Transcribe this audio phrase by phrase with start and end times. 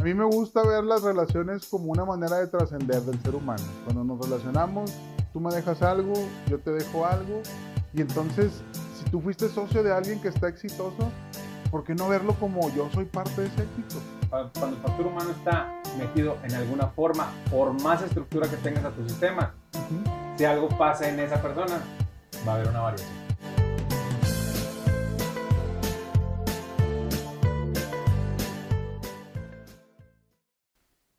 [0.00, 3.62] A mí me gusta ver las relaciones como una manera de trascender del ser humano.
[3.84, 4.90] Cuando nos relacionamos,
[5.30, 6.14] tú me dejas algo,
[6.48, 7.42] yo te dejo algo,
[7.92, 8.62] y entonces,
[8.98, 11.10] si tú fuiste socio de alguien que está exitoso,
[11.70, 13.96] ¿por qué no verlo como yo soy parte de ese éxito?
[14.30, 18.92] Cuando el factor humano está metido en alguna forma, por más estructura que tengas a
[18.92, 19.52] tu sistema,
[20.38, 21.78] si algo pasa en esa persona,
[22.48, 23.19] va a haber una variación.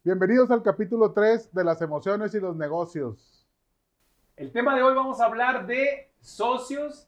[0.03, 3.47] Bienvenidos al capítulo 3 de las emociones y los negocios.
[4.35, 7.07] El tema de hoy vamos a hablar de socios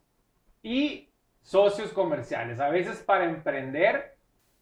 [0.62, 1.10] y
[1.42, 2.60] socios comerciales.
[2.60, 4.16] A veces para emprender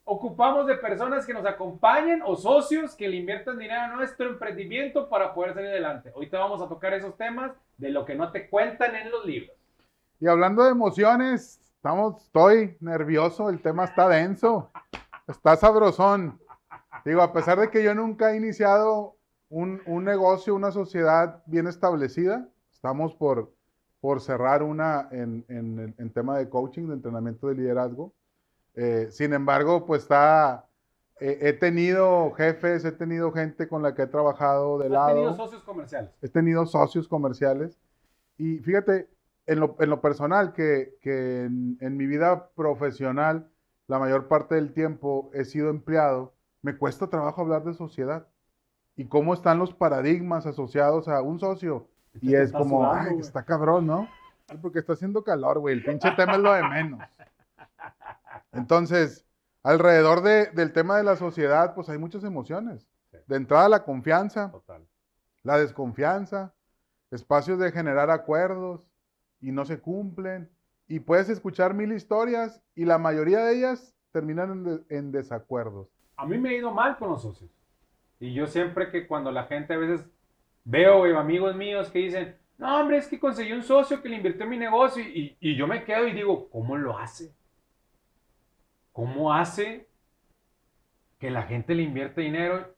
[0.04, 5.10] ocupamos de personas que nos acompañen o socios que le inviertan dinero a nuestro emprendimiento
[5.10, 6.10] para poder salir adelante.
[6.14, 9.54] Ahorita vamos a tocar esos temas de lo que no te cuentan en los libros.
[10.20, 14.70] Y hablando de emociones, estamos, estoy nervioso, el tema está denso,
[15.28, 16.40] está sabrosón.
[17.04, 19.16] Digo, a pesar de que yo nunca he iniciado
[19.48, 23.52] un, negocio, una sociedad bien establecida, estamos por,
[24.00, 28.12] por cerrar una en, en, tema de coaching, de entrenamiento de liderazgo.
[28.74, 30.66] Eh, sin embargo, pues está,
[31.20, 35.10] he tenido jefes, he tenido gente con la que he trabajado de lado.
[35.10, 36.10] He tenido socios comerciales.
[36.22, 37.78] He tenido socios comerciales.
[38.38, 39.08] Y fíjate,
[39.46, 43.50] en lo, en lo personal, que, que en, en, mi vida profesional,
[43.86, 46.32] la mayor parte del tiempo he sido empleado
[46.62, 48.26] me cuesta trabajo hablar de sociedad
[48.96, 51.88] y cómo están los paradigmas asociados a un socio.
[52.20, 54.08] Y es como, ay, está cabrón, ¿no?
[54.60, 55.74] Porque está haciendo calor, güey.
[55.74, 57.00] El pinche tema es lo de menos.
[58.52, 59.26] Entonces,
[59.62, 62.86] alrededor del tema de la sociedad, pues hay muchas emociones.
[63.26, 64.52] De entrada, la confianza,
[65.42, 66.54] la desconfianza,
[67.10, 68.88] espacios de generar acuerdos
[69.40, 70.50] y no se cumplen.
[70.86, 75.88] Y puedes escuchar mil historias y la mayoría de ellas terminan en desacuerdos
[76.22, 77.50] a mí me ha ido mal con los socios.
[78.20, 80.06] Y yo siempre que cuando la gente a veces
[80.64, 84.44] veo amigos míos que dicen, no, hombre, es que conseguí un socio que le invirtió
[84.44, 87.34] en mi negocio y, yo me quedo y digo, ¿cómo lo hace?
[88.92, 89.88] ¿Cómo hace
[91.18, 92.72] que la gente le invierte dinero?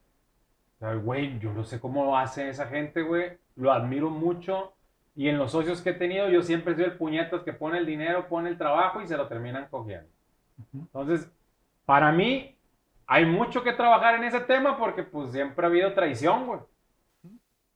[0.81, 3.37] Güey, yo no sé cómo lo hace esa gente, güey.
[3.57, 4.73] Lo admiro mucho.
[5.15, 7.87] Y en los socios que he tenido, yo siempre soy el puñetas que pone el
[7.87, 10.09] dinero, pone el trabajo y se lo terminan cogiendo.
[10.73, 11.31] Entonces,
[11.85, 12.54] para mí,
[13.07, 16.61] hay mucho que trabajar en ese tema porque pues siempre ha habido traición, güey.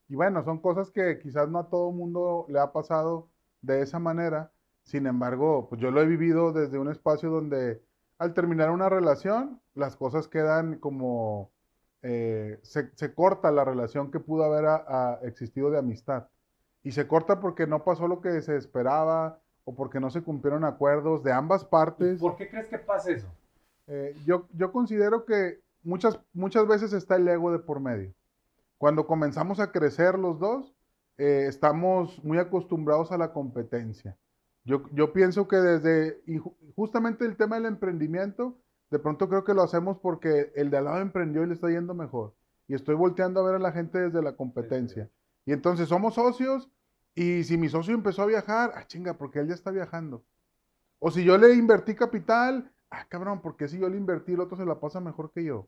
[0.07, 3.29] Y bueno, son cosas que quizás no a todo mundo le ha pasado
[3.61, 4.51] de esa manera.
[4.83, 7.81] Sin embargo, pues yo lo he vivido desde un espacio donde
[8.17, 11.51] al terminar una relación, las cosas quedan como...
[12.01, 14.65] Eh, se, corta la relación que pudo haber
[15.23, 16.27] existido de amistad.
[16.81, 20.63] Y se corta porque no pasó lo que se esperaba o porque no se cumplieron
[20.63, 22.19] acuerdos de ambas partes.
[22.19, 23.27] ¿Por qué crees que pasa eso?
[23.89, 28.13] Eh, yo, yo considero que muchas, muchas veces está el ego de por medio.
[28.77, 30.73] Cuando comenzamos a crecer los dos,
[31.17, 34.15] eh, estamos muy acostumbrados a la competencia.
[34.63, 36.21] Yo, yo pienso que desde,
[36.75, 38.59] justamente el tema del emprendimiento,
[38.91, 41.69] de pronto creo que lo hacemos porque el de al lado emprendió y le está
[41.69, 42.35] yendo mejor.
[42.67, 45.09] Y estoy volteando a ver a la gente desde la competencia.
[45.45, 46.69] Y entonces somos socios
[47.15, 50.23] y si mi socio empezó a viajar, ah, chinga, porque él ya está viajando.
[50.99, 54.57] O si yo le invertí capital ah, cabrón, porque si yo le invertí, el otro
[54.57, 55.67] se la pasa mejor que yo?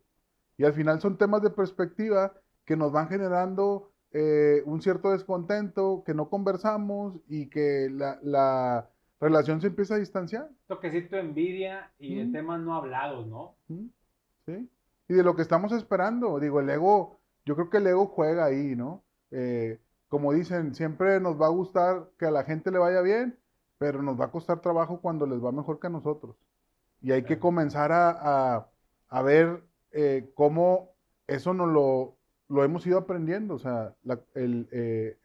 [0.57, 2.33] Y al final son temas de perspectiva
[2.65, 8.89] que nos van generando eh, un cierto descontento, que no conversamos y que la,
[9.19, 10.49] relación se empieza a distanciar.
[10.67, 13.55] Toquecito de envidia y de temas no hablados, ¿no?
[14.45, 14.69] Sí.
[15.07, 16.39] Y de lo que estamos esperando.
[16.39, 19.03] Digo, el ego, yo creo que el ego juega ahí, ¿no?
[19.29, 23.37] Eh, como dicen, siempre nos va a gustar que a la gente le vaya bien,
[23.77, 26.35] pero nos va a costar trabajo cuando les va mejor que a nosotros.
[27.01, 28.67] Y hay que comenzar a,
[29.23, 30.91] ver eh, cómo
[31.27, 32.15] eso no lo,
[32.51, 35.17] lo hemos ido aprendiendo, o sea, la, eh,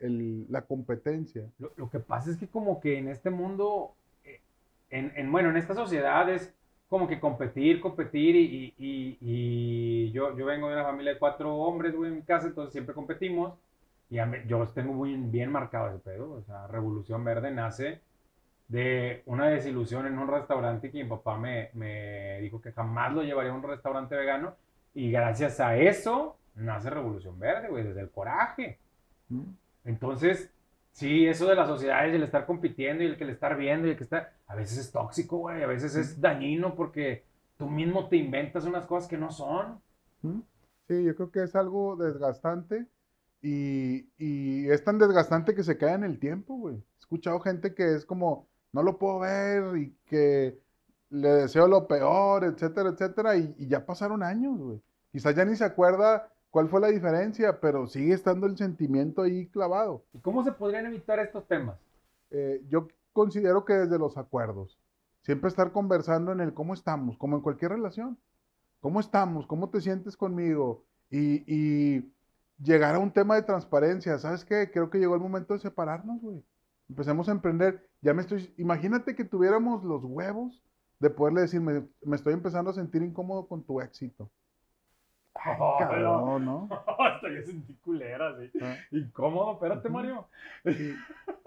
[0.49, 1.43] la competencia.
[1.59, 4.41] Lo, que pasa es que como que en este mundo, eh,
[4.91, 6.55] en, bueno, en esta sociedad es
[6.89, 11.95] como que competir, competir y, y, yo, yo vengo de una familia de cuatro hombres,
[11.95, 13.55] en mi casa, entonces siempre competimos
[14.09, 18.01] y yo tengo muy bien marcado ese pedo, o sea, Revolución Verde nace
[18.69, 23.23] de una desilusión en un restaurante que mi papá me, me, dijo que jamás lo
[23.23, 24.57] llevaría a un restaurante vegano.
[24.95, 28.79] Y gracias a eso nace Revolución Verde, güey, desde el coraje.
[29.29, 29.43] Mm.
[29.85, 30.51] Entonces,
[30.93, 33.87] sí, eso de la sociedad y el estar compitiendo y el que le estar viendo
[33.87, 37.25] y el que está, a veces es tóxico, güey, a veces es dañino porque
[37.57, 39.81] tú mismo te inventas unas cosas que no son.
[40.23, 40.41] Mm.
[40.89, 42.87] Sí, yo creo que es algo desgastante
[43.43, 46.77] y, y es tan desgastante que se cae en el tiempo, güey.
[46.77, 50.59] He escuchado gente que es como, no lo puedo ver y que
[51.11, 54.83] le deseo lo peor, etcétera, etcétera, y, ya pasaron años, güey.
[55.13, 59.47] Quizás ya ni se acuerda cuál fue la diferencia, pero sigue estando el sentimiento ahí
[59.47, 60.05] clavado.
[60.13, 61.79] ¿Y cómo se podrían evitar estos temas?
[62.31, 64.79] Eh, yo considero que desde los acuerdos,
[65.23, 68.19] siempre estar conversando en el cómo estamos, como en cualquier relación.
[68.81, 69.47] ¿Cómo estamos?
[69.47, 70.85] ¿Cómo te sientes conmigo?
[71.11, 72.13] Y, y
[72.63, 74.19] llegar a un tema de transparencia.
[74.19, 74.71] ¿Sabes qué?
[74.71, 76.45] Creo que llegó el momento de separarnos, güey.
[76.89, 77.89] Empecemos a emprender.
[78.03, 78.53] Ya me estoy.
[78.59, 80.63] Imagínate que tuviéramos los huevos
[81.01, 84.31] de poderle decir, me, me estoy empezando a sentir incómodo con tu éxito.
[85.35, 86.69] Ay, Oh, cabrón, ¿no?
[86.99, 88.51] Hasta yo sentí culera, sí.
[88.63, 88.75] Ah.
[88.91, 89.89] Incómodo, espérate.
[89.89, 90.27] Mario.
[90.65, 90.89] Y,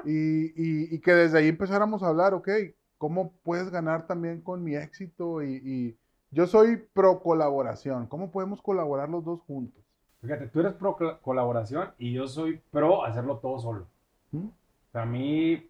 [0.06, 2.50] y- y que desde ahí empezáramos a hablar, ok,
[2.98, 5.42] ¿cómo puedes ganar también con mi éxito?
[5.44, 5.98] Y, y
[6.32, 8.08] yo soy pro colaboración.
[8.08, 9.84] ¿Cómo podemos colaborar los dos juntos?
[10.22, 13.88] Fíjate, tú eres pro col- colaboración y yo soy pro hacerlo todo solo.
[14.32, 14.48] ¿Mm?
[14.94, 15.70] A mí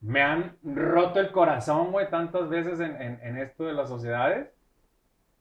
[0.00, 4.48] me han roto el corazón, güey, tantas veces en, en- en esto de las sociedades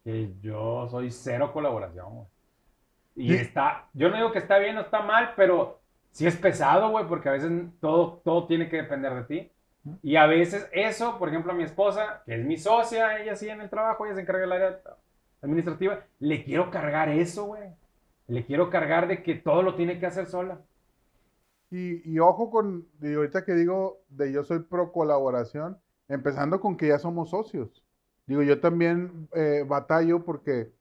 [0.03, 2.27] que yo soy cero colaboración, güey.
[3.15, 5.79] Y Y- está, yo no digo que está bien o está mal, pero
[6.11, 9.51] sí es pesado, güey, porque a veces todo, todo tiene que depender de ti.
[10.01, 13.49] Y a veces eso, por ejemplo, a mi esposa, que es mi socia, ella sí
[13.49, 14.79] en el trabajo, ella se encarga del área
[15.41, 17.69] administrativa, le quiero cargar eso, güey.
[18.27, 20.59] Le quiero cargar de que todo lo tiene que hacer sola.
[21.75, 26.77] Y, y ojo con, y ahorita que digo de yo soy pro colaboración, empezando con
[26.77, 27.83] que ya somos socios.
[28.27, 30.71] Digo, yo también eh, batallo porque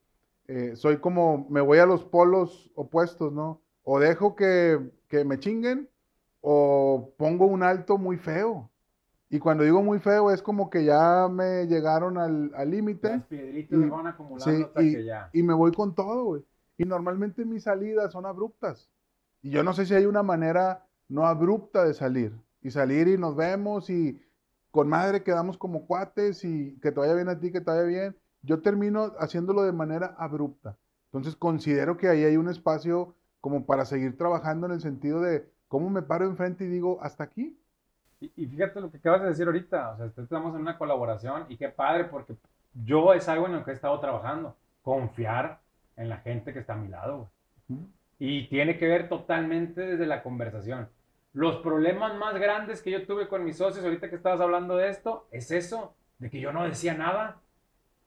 [0.48, 3.62] eh, soy como, me voy a los polos opuestos, ¿no?
[3.84, 4.78] O dejo que,
[5.08, 5.88] que me chinguen
[6.42, 8.68] o pongo un alto muy feo.
[9.30, 13.08] Y cuando digo muy feo es como que ya me llegaron al límite.
[13.08, 15.30] Las piedritas Y- van acumulando sí, hasta y- que ya.
[15.32, 16.44] y me voy con todo, güey.
[16.76, 18.90] Y normalmente mis salidas son abruptas.
[19.42, 22.32] Y yo no sé si hay una manera no abrupta de salir.
[22.62, 24.20] Y salir y nos vemos y
[24.70, 27.82] con madre quedamos como cuates y que te vaya bien a ti, que te vaya
[27.82, 28.16] bien.
[28.42, 30.76] Yo termino haciéndolo de manera abrupta.
[31.06, 35.50] Entonces considero que ahí hay un espacio como para seguir trabajando en el sentido de
[35.68, 37.58] cómo me paro enfrente y digo, hasta aquí.
[38.20, 41.46] Y, y fíjate lo que acabas de decir ahorita, o sea, estamos en una colaboración
[41.48, 42.36] y qué padre porque
[42.84, 45.60] yo es algo en lo que he estado trabajando, confiar
[45.96, 47.30] en la gente que está a mi lado,
[47.68, 47.80] güey.
[48.24, 50.88] Y tiene que ver totalmente desde la conversación.
[51.32, 54.90] Los problemas más grandes que yo tuve con mis socios, ahorita que estabas hablando de
[54.90, 57.40] esto, es eso, de que yo no decía nada.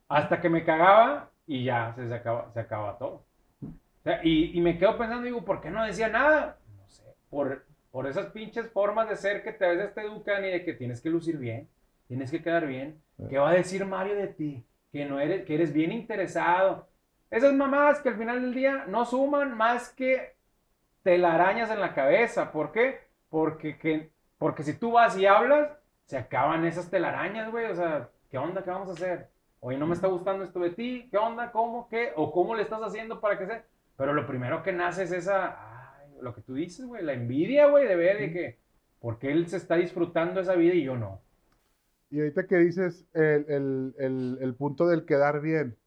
[0.08, 3.26] Hasta que me cagaba y ya se, se acaba, se acaba todo.
[3.62, 6.60] O sea, y, y me quedo pensando, digo, ¿por qué no decía nada?
[6.78, 10.46] No sé, por, por esas pinches formas de ser que te, a veces te educan
[10.46, 11.68] y de que tienes que lucir bien,
[12.08, 13.02] tienes que quedar bien.
[13.30, 14.66] ¿Qué va a decir Mario de ti?
[14.94, 16.88] Que, no eres, que eres bien interesado.
[17.36, 20.36] Esas mamadas que al final del día no suman más que
[21.04, 22.52] telarañas en la cabeza.
[22.52, 23.00] ¿Por qué?
[23.30, 25.70] Porque, que, porque si tú vas y hablas,
[26.06, 27.66] se acaban esas telarañas, güey.
[27.66, 28.64] O sea, ¿qué onda?
[28.64, 29.30] ¿Qué vamos a hacer?
[29.60, 31.08] Oye, no me está gustando esto de ti.
[31.12, 31.52] ¿Qué onda?
[31.52, 31.88] ¿Cómo?
[31.90, 32.12] ¿Qué?
[32.16, 33.66] ¿O cómo le estás haciendo para que sea?
[33.98, 37.68] Pero lo primero que nace es esa, ay, lo que tú dices, güey, la envidia,
[37.68, 38.60] güey, de ver de que,
[39.00, 41.22] porque él se está disfrutando esa vida y yo no.
[42.10, 45.78] Y ahorita que dices el, el- el- el punto del quedar bien,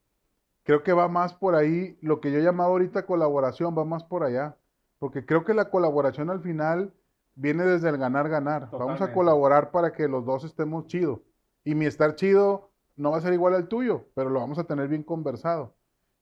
[0.69, 4.23] creo que va más por ahí, lo que yo llamaba ahorita colaboración, va más por
[4.23, 4.55] allá,
[4.99, 6.93] porque creo que la colaboración al final
[7.35, 8.69] viene desde el ganar-ganar.
[8.73, 11.23] Vamos a colaborar para que los dos estemos chido.
[11.65, 14.65] Y mi estar chido no va a ser igual al tuyo, pero lo vamos a
[14.65, 15.75] tener bien conversado.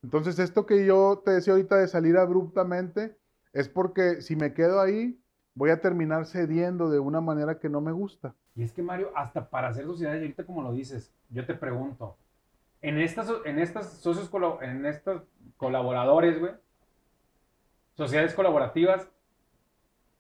[0.04, 3.18] Entonces, esto que yo te decía ahorita de salir abruptamente,
[3.52, 5.20] es porque si me quedo ahí,
[5.56, 8.36] voy a terminar cediendo de una manera que no me gusta.
[8.54, 12.16] Y es que Mario, hasta para hacer sociedades, ahorita como lo dices, yo te pregunto,
[12.88, 14.30] en estas, en estas socios,
[14.62, 15.22] en estos
[15.56, 16.52] colaboradores, güey,
[17.94, 19.10] sociedades colaborativas,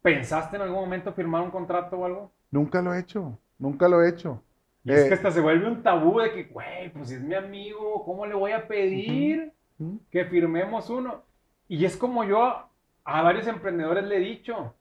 [0.02, 2.32] ¿pensaste en algún momento firmar un contrato o algo?
[2.50, 4.42] Nunca lo he hecho, nunca lo he hecho.
[4.84, 7.20] Y es Eh, que hasta se vuelve un tabú de que, güey, pues si es
[7.22, 9.96] mi amigo, ¿cómo le voy a pedir ¿Mm?
[10.10, 11.22] que firmemos uno?
[11.68, 12.68] Y es como yo
[13.04, 14.74] a varios emprendedores le he dicho,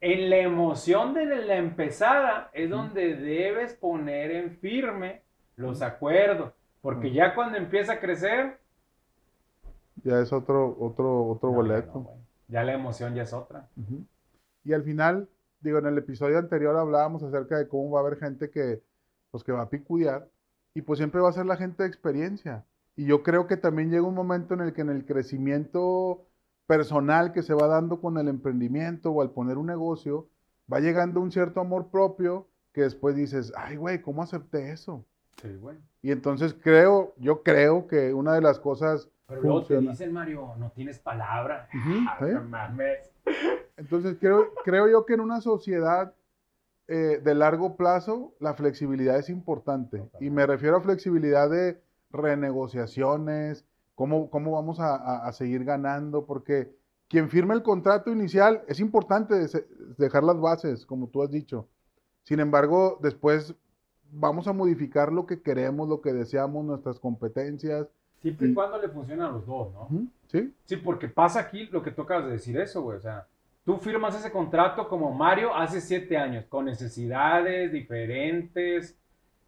[0.00, 5.22] en la emoción de la empezada es donde debes poner en firme
[5.56, 6.52] los acuerdos,
[6.84, 7.16] porque Ujú.
[7.16, 8.58] ya cuando empieza a crecer,
[10.04, 11.98] Ya es otro, otro, otro no, boleto.
[12.00, 12.10] no,
[12.48, 13.70] ya la emoción ya es otra.
[14.64, 15.28] Y al final,
[15.60, 18.82] digo, en el episodio anterior hablábamos acerca de cómo va a haber gente que,
[19.30, 20.28] pues, que va a picudear
[20.74, 22.64] y pues siempre va a ser la gente de experiencia.
[22.96, 26.26] Y yo creo que también llega un momento en el que en el crecimiento
[26.66, 30.28] personal que se va dando con el emprendimiento o al poner un negocio,
[30.72, 35.04] va llegando un cierto amor propio que después dices, ay, güey, ¿cómo acepté eso?
[35.40, 35.76] Sí, güey.
[36.02, 40.54] Y entonces creo, yo creo que una de las cosas Pero luego te dicen, Mario,
[40.58, 41.68] no tienes palabra.
[42.08, 42.26] Ah, ¿sí?
[42.32, 43.10] no mames.
[43.76, 46.14] Entonces, creo, creo yo que en una sociedad
[46.86, 50.02] eh, de largo plazo, la flexibilidad es importante.
[50.20, 53.64] Y me refiero a flexibilidad de renegociaciones,
[53.94, 56.26] ¿Cómo, cómo vamos a, a- a seguir ganando?
[56.26, 56.74] Porque
[57.08, 59.36] quien firma el contrato inicial es importante
[59.98, 61.68] dejar las bases, como tú has dicho.
[62.24, 63.54] Sin embargo, después
[64.14, 67.86] vamos a modificar lo que queremos, lo que deseamos, nuestras competencias.
[68.22, 69.88] Siempre y cuando le funcione a los dos, ¿no?
[70.28, 70.54] ¿Sí?
[70.64, 72.98] Sí, porque pasa aquí lo que tú acabas de decir eso, güey.
[72.98, 73.26] O sea,
[73.64, 78.96] tú firmas ese contrato como Mario hace siete años, con necesidades diferentes,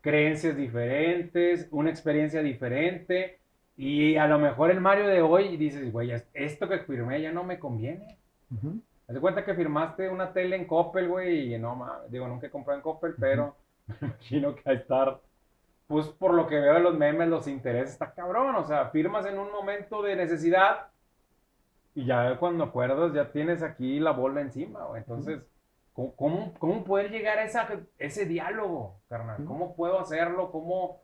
[0.00, 3.38] creencias diferentes, una experiencia diferente.
[3.78, 7.32] Y a lo mejor el Mario de hoy dices, güey, es- esto que firmé ya
[7.32, 8.18] no me conviene.
[8.50, 12.26] Ujú, Haz de cuenta que firmaste una tele en Coppel, güey, y no mames, digo,
[12.26, 13.54] nunca he comprado en Coppel, pero
[13.86, 15.20] me imagino que a estar,
[15.86, 19.26] pues por lo que veo de los memes, los intereses, está cabrón, o sea, firmas
[19.26, 20.88] en un momento de necesidad
[21.96, 25.00] y ya cuando acuerdas ya tienes aquí la bola encima, güey.
[25.00, 25.40] Entonces,
[25.94, 27.66] ¿cómo, cómo, cómo poder llegar a esa,
[27.98, 29.44] ese diálogo, carnal?
[29.46, 30.52] ¿Cómo puedo hacerlo?
[30.52, 31.00] ¿Cómo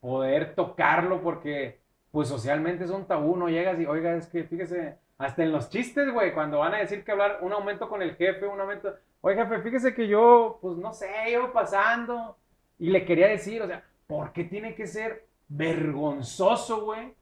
[0.00, 1.22] poder tocarlo?
[1.22, 5.50] Porque, pues socialmente es un tabú, no llegas y, oiga, es que fíjese, hasta en
[5.50, 8.60] los chistes, güey, cuando van a decir que hablar un aumento con el jefe, un
[8.60, 12.36] aumento, oye, jefe, fíjese que yo, pues no sé, iba pasando
[12.78, 17.14] y le quería decir, o sea, ¿por qué tiene que ser vergonzoso, güey,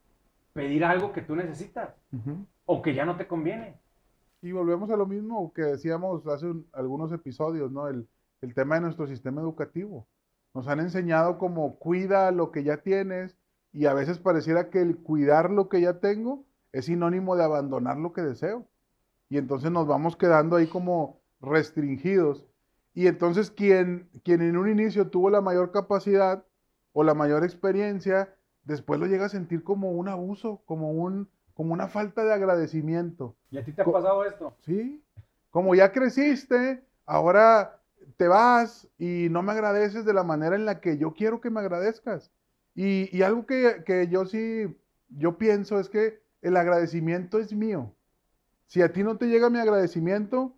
[0.53, 1.95] pedir algo que tú necesitas
[2.65, 3.79] o que ya no te conviene?
[4.43, 7.89] Y volvemos a lo mismo que decíamos hace un- algunos episodios, ¿no?
[7.89, 8.09] El,
[8.43, 10.07] el tema de nuestro sistema educativo.
[10.55, 13.37] Nos han enseñado como cuida lo que ya tienes
[13.73, 17.97] y a veces pareciera que el cuidar lo que ya tengo es sinónimo de abandonar
[17.99, 18.67] lo que deseo.
[19.29, 22.45] Y entonces nos vamos quedando ahí como restringidos.
[22.95, 26.45] Y entonces quien, quien en un inicio tuvo la mayor capacidad
[26.93, 31.73] o la mayor experiencia, después lo llega a sentir como un abuso, como, un, como
[31.75, 33.37] una falta de agradecimiento.
[33.51, 34.55] ¿Y a ti te ha Co- pasado esto?
[34.61, 35.03] Sí,
[35.51, 37.81] como ya creciste, ahora
[38.17, 41.51] te vas y no me agradeces de la manera en la que yo quiero que
[41.51, 42.31] me agradezcas.
[42.75, 44.77] Y, y algo que, que yo sí,
[45.09, 47.95] yo pienso es que el agradecimiento es mío.
[48.67, 50.56] Si a ti no te llega mi agradecimiento,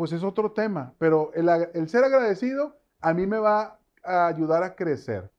[0.00, 4.74] pues es otro tema, pero el, ser agradecido a mí me va a ayudar a
[4.74, 5.30] crecer.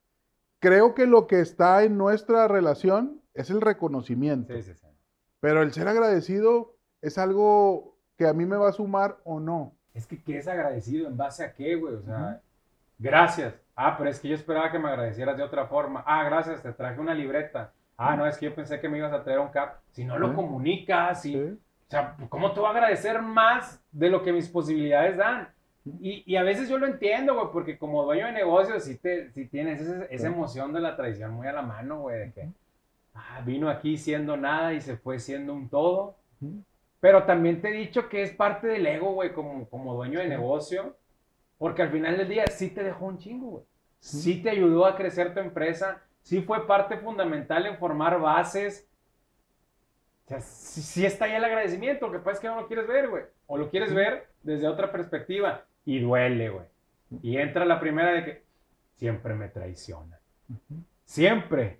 [0.60, 4.54] Creo que lo que está en nuestra relación es el reconocimiento.
[4.54, 4.86] Sí, sí, sí.
[5.40, 9.74] Pero el ser agradecido es algo que a mí me va a sumar o no.
[9.96, 11.08] Es que, ¿qué es agradecido?
[11.08, 11.96] ¿En base a qué, güey?
[11.96, 12.40] O sea,
[13.00, 13.56] gracias.
[13.76, 16.04] Ah, pero es que yo esperaba que me agradecieras de otra forma.
[16.06, 17.74] Ah, gracias, te traje una libreta.
[17.98, 19.80] Ah, no, es que yo pensé que me ibas a traer un cap.
[19.90, 21.58] Si no lo comunicas, si,
[21.92, 25.50] sea, ¿cómo te voy a agradecer más de lo que mis posibilidades dan?
[26.00, 29.32] Y, y a veces yo lo entiendo, güey, porque como dueño de negocios, sí, te,
[29.32, 30.26] sí tienes esa Sí.
[30.26, 32.50] emoción de la tradición muy a la mano, güey, de que
[33.16, 36.16] ah, vino aquí siendo nada y se fue siendo un todo.
[37.00, 40.28] Pero también te he dicho que es parte del ego, güey, como, como dueño de
[40.28, 40.96] negocio.
[41.58, 43.64] Porque al final del día sí te dejó un chingo, güey.
[44.00, 46.02] Sí te ayudó a crecer tu empresa.
[46.22, 48.88] Sí fue parte fundamental en formar bases.
[50.26, 52.08] O sea, sí, sí está ahí el agradecimiento.
[52.08, 53.24] Lo que pasa es que no lo quieres ver, güey.
[53.48, 55.66] O lo quieres ver desde otra perspectiva.
[55.86, 56.66] Y duele, güey.
[57.22, 58.44] Y entra la primera de que
[58.96, 60.20] siempre me traiciona.
[61.06, 61.80] Siempre.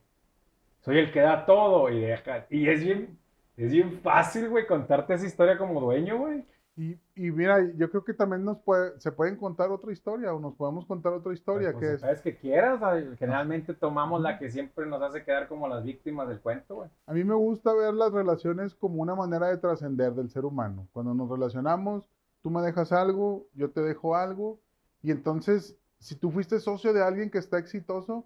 [0.82, 2.48] Soy el que da todo y deja.
[2.50, 3.18] Y es bien,
[3.56, 6.44] es bien fácil, güey, contarte esa historia como dueño, güey.
[6.78, 10.40] Y, y mira, yo creo que también nos puede, se pueden contar otra historia o
[10.40, 12.80] nos podemos contar otra historia Pues, que pues, es, sabes que quieras,
[13.20, 16.90] generalmente tomamos la que siempre nos hace quedar como las víctimas del cuento, güey.
[17.06, 20.88] a mí me gusta ver las relaciones como una manera de trascender del ser humano.
[20.94, 22.08] Cuando nos relacionamos,
[22.42, 24.60] tú me dejas algo, yo te dejo algo
[25.04, 28.26] y entonces si tú fuiste socio de alguien que está exitoso,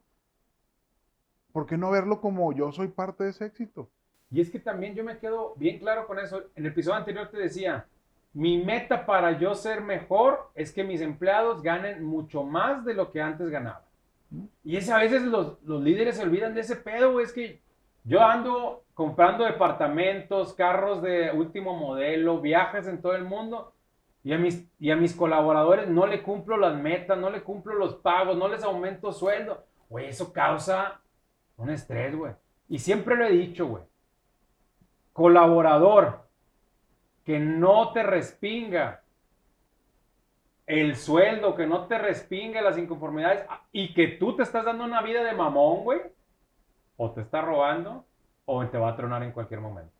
[1.51, 3.89] ¿por qué no verlo como yo soy parte de ese éxito?
[4.31, 6.43] Y es que también yo me quedo bien claro con eso.
[6.55, 7.87] En el episodio anterior te decía,
[8.35, 13.09] mi meta para yo ser mejor es que mis empleados ganen mucho más de lo
[13.09, 13.81] que antes ganaban.
[14.61, 17.23] Y es a veces los, los líderes se olvidan de ese pedo, güey.
[17.23, 17.61] Es que
[18.03, 23.73] yo ando comprando departamentos, carros de último modelo, viajes en todo el mundo.
[24.21, 27.75] Y a, mis, y a mis colaboradores no le cumplo las metas, no le cumplo
[27.75, 29.63] los pagos, no les aumento sueldo.
[29.87, 30.99] Güey, eso causa
[31.55, 32.33] un estrés, güey.
[32.67, 33.83] Y siempre lo he dicho, güey.
[35.13, 36.24] Colaborador
[37.25, 39.01] que no te respinga
[40.67, 45.01] el sueldo, que no te respinga las inconformidades y que tú te estás dando una
[45.01, 46.01] vida de mamón, güey,
[46.97, 48.05] o te está robando
[48.45, 49.91] o te va a tronar en cualquier momento.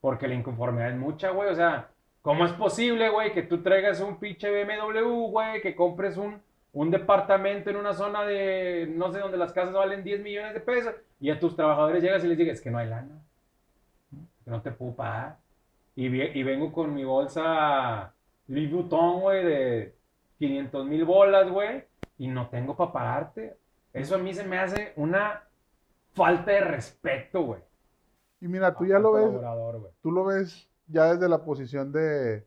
[0.00, 1.50] Porque la inconformidad es mucha, güey.
[1.50, 1.88] O sea,
[2.22, 6.40] ¿cómo es posible, güey, que tú traigas un pinche BMW, güey, que compres un,
[6.72, 10.60] un departamento en una zona de, no sé, donde las casas valen 10 millones de
[10.60, 13.20] pesos y a tus trabajadores llegas y les digas, es que no hay lana,
[14.44, 15.36] que no te puedo pagar.
[15.98, 18.14] Y, y vengo con mi bolsa
[18.46, 19.96] Louis Vuitton, güey, de
[20.38, 21.86] 500 mil bolas, güey,
[22.18, 23.58] y no tengo para pagarte.
[23.92, 25.42] Eso a mí se me hace una
[26.12, 27.60] falta de respeto, güey.
[28.40, 29.28] Y mira, tú ya lo ves,
[30.00, 32.46] tú lo ves ya desde la posición de,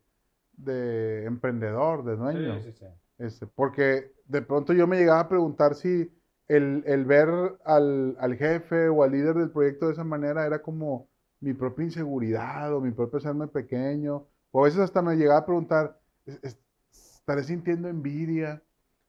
[0.54, 2.58] de emprendedor, de dueño.
[2.62, 2.86] Sí, sí, sí.
[3.18, 6.10] Este, porque de pronto yo me llegaba a preguntar si
[6.48, 7.28] el, el ver
[7.66, 11.11] al, al jefe o al líder del proyecto de esa manera era como
[11.42, 14.24] mi propia inseguridad o mi propio hacerme pequeño.
[14.50, 16.58] O a veces hasta me llegaba a preguntar, "¿Es- es-
[16.90, 18.62] ¿estaré sintiendo envidia?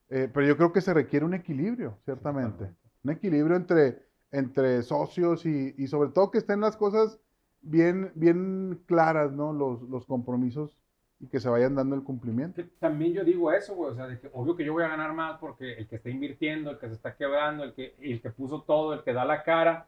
[0.10, 2.70] Eh, pero yo creo que se requiere un equilibrio, ciertamente.
[3.04, 7.20] Un equilibrio entre, entre socios y, y sobre todo que estén las cosas
[7.62, 9.54] bien, bien claras, ¿no?
[9.54, 10.78] Los, los compromisos
[11.20, 12.56] y que se vayan dando el cumplimiento.
[12.56, 14.90] Que también yo digo eso, güey, o sea, de que obvio que yo voy a
[14.90, 18.22] ganar más porque el que está invirtiendo, el que se está quebrando, el que, el
[18.22, 19.88] que puso todo, el que da la cara,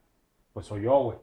[0.53, 1.17] pues soy yo, güey.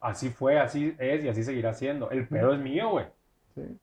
[0.00, 2.10] Así fue, así es y así seguirá siendo.
[2.10, 3.06] El pedo es mío, güey.
[3.54, 3.78] ¿sí?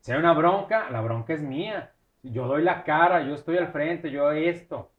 [0.00, 1.92] Si hay una bronca, la bronca es mía.
[2.22, 4.90] Yo doy la cara, yo estoy al frente, yo esto.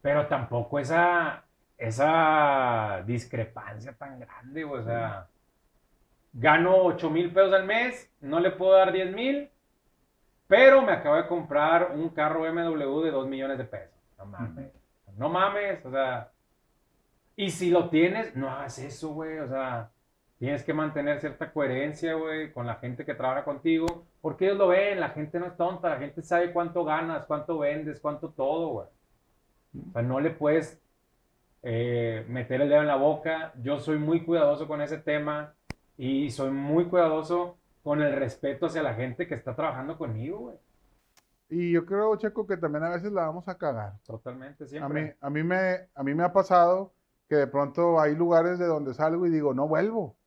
[0.00, 1.44] Pero tampoco esa,
[1.78, 5.28] esa discrepancia tan grande, güey, o sea,
[6.32, 9.50] gano 8 mil pesos al mes, no le puedo dar 10 mil,
[10.48, 13.94] pero me acabo de comprar un carro BMW de 2 millones de pesos.
[14.18, 14.72] No mames,
[15.16, 16.31] no mames, o sea,
[17.36, 19.90] y si lo tienes, no hagas eso, güey, o sea,
[20.38, 24.68] tienes que mantener cierta coherencia, güey, con la gente que trabaja contigo, porque ellos lo
[24.68, 28.68] ven, la gente no es tonta, la gente sabe cuánto ganas, cuánto vendes, cuánto todo,
[28.68, 28.88] güey.
[29.88, 30.80] O sea, no le puedes
[31.62, 33.52] eh, meter el dedo en la boca.
[33.62, 35.54] Yo soy muy cuidadoso con ese tema
[35.96, 40.56] y soy muy cuidadoso con el respeto hacia la gente que está trabajando conmigo, güey.
[41.48, 43.92] Y yo creo, Checo, que también a veces la vamos a cagar.
[44.04, 45.16] Totalmente, A mí, siempre.
[45.20, 46.92] a mí me, a mí me ha pasado
[47.32, 50.18] que de pronto hay lugares de donde salgo y digo, no vuelvo.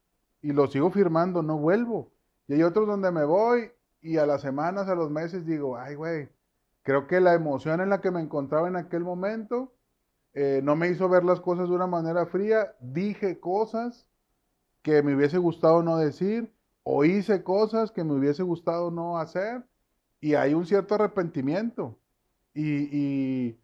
[0.42, 2.12] Y lo sigo firmando, no vuelvo.
[2.48, 3.70] Y hay otros donde me voy
[4.02, 6.30] y a las semanas, a los meses digo, ay, güey,
[6.82, 9.72] creo que la emoción en la que me encontraba en aquel momento
[10.34, 12.74] eh, no me hizo ver las cosas de una manera fría.
[12.79, 14.08] Dije cosas
[14.82, 16.51] que me hubiese gustado no decir
[16.82, 19.64] o hice cosas que me hubiese gustado no hacer
[20.20, 22.00] y hay un cierto arrepentimiento.
[22.56, 23.60] Y, y-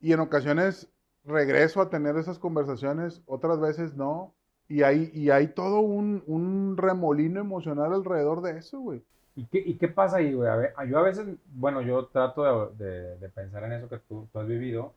[0.00, 0.88] y en ocasiones
[1.26, 4.34] regreso a tener esas conversaciones, otras veces no.
[4.68, 9.02] Y hay, y hay todo un, un remolino emocional alrededor de eso, güey.
[9.36, 10.50] ¿Y qué, y qué pasa ahí, güey?
[10.88, 14.38] Yo a veces, bueno, yo trato de, de- de pensar en eso que tú, tú
[14.40, 14.92] has vivido.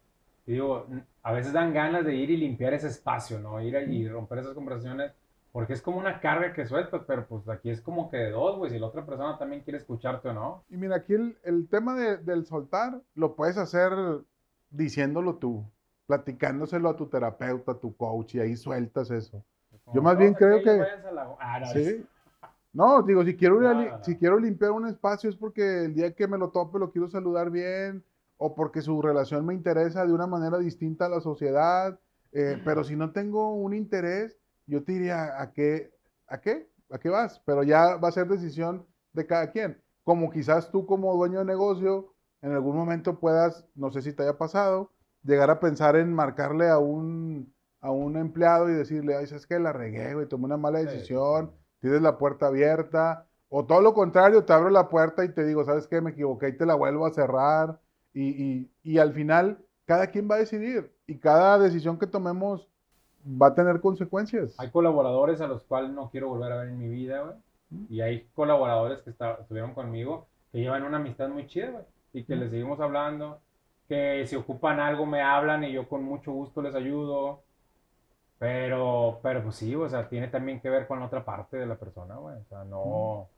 [0.48, 0.88] Y digo,
[1.22, 3.62] a veces dan ganas de ir y limpiar ese espacio, ¿no?
[3.62, 5.12] Ir y romper esas conversaciones,
[5.52, 8.58] porque es como una carga que sueltas, pero pues aquí es como que de dos,
[8.58, 10.64] güey, si la otra persona también quiere escucharte o no.
[10.70, 13.92] Y mira, aquí el, el tema de- del soltar lo puedes hacer
[14.72, 15.64] diciéndolo tú,
[16.20, 19.44] platicándoselo a tu terapeuta, a tu coach, y ahí sueltas eso.
[19.86, 22.04] Como, Yo más bien "Todos creo que- la- Ah, no, Sí.
[22.74, 24.04] No, digo, si quiero, ir a No, li- no, no.
[24.04, 27.08] si quiero limpiar un espacio es porque el día que me lo tope lo quiero
[27.08, 28.04] saludar bien
[28.38, 32.00] o porque su relación me interesa de una manera distinta a la sociedad.
[32.32, 35.92] eh, pero si no tengo un interés, yo te diría, ¿a qué,
[36.28, 36.70] ¿a qué?
[36.92, 37.40] ¿A qué vas?
[37.44, 39.82] Pero ya va a ser decisión de cada quien.
[40.04, 44.22] Como quizás tú como dueño de negocio en algún momento puedas, no sé si te
[44.22, 44.92] haya pasado,
[45.24, 49.60] llegar a pensar en marcarle a un, a un empleado y decirle, ay, es que
[49.60, 51.56] la regué, güey, tomé una mala decisión sí.
[51.82, 55.64] tienes la puerta abierta, o todo lo contrario, te abro la puerta y te digo,
[55.66, 56.02] ¿sabes qué?
[56.02, 57.80] Me equivoqué y te la vuelvo a cerrar.
[58.14, 62.68] Y, y- y al final, cada quien va a decidir y cada decisión que tomemos
[63.26, 64.56] va a tener consecuencias.
[64.60, 67.36] Hay colaboradores a los cuales no quiero volver a ver en mi vida, güey.
[67.90, 71.84] Y hay colaboradores que está- estuvieron conmigo que llevan una amistad muy chida, güey.
[72.14, 73.42] Y que les seguimos hablando.
[73.90, 77.44] Que si ocupan algo me hablan y yo con mucho gusto les ayudo.
[78.40, 81.66] Pero, pero pues sí, o sea, tiene también que ver con la otra parte de
[81.68, 82.38] la persona, güey.
[82.38, 82.80] O sea, no.
[82.82, 83.30] O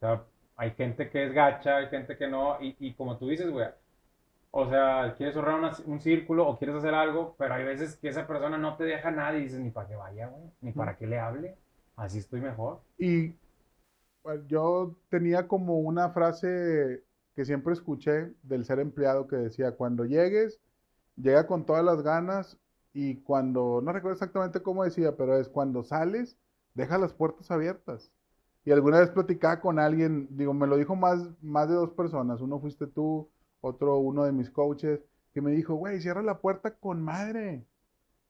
[0.00, 0.24] sea,
[0.56, 2.60] hay gente que es gacha, hay gente que no.
[2.62, 3.68] Y, y como tú dices, güey.
[4.52, 8.08] O sea, quieres cerrar una- un círculo o quieres hacer algo, pero hay veces que
[8.08, 10.96] esa persona no te deja nada y dices, ni para que vaya, güey, ni para
[10.96, 11.56] que le hable.
[11.96, 12.80] Así estoy mejor.
[12.98, 13.34] Y
[14.48, 17.04] yo tenía como una frase
[17.36, 20.58] que siempre escuché del ser empleado que decía, cuando llegues,
[21.16, 22.58] llega con todas las ganas
[22.94, 26.38] y cuando, no recuerdo exactamente cómo decía, pero es cuando sales,
[26.74, 28.10] deja las puertas abiertas.
[28.64, 32.40] Y alguna vez platicaba con alguien, digo, me lo dijo más, más de dos personas,
[32.40, 33.28] uno fuiste tú,
[33.60, 35.00] otro uno de mis coaches,
[35.34, 37.66] que me dijo, güey, cierra la puerta con madre.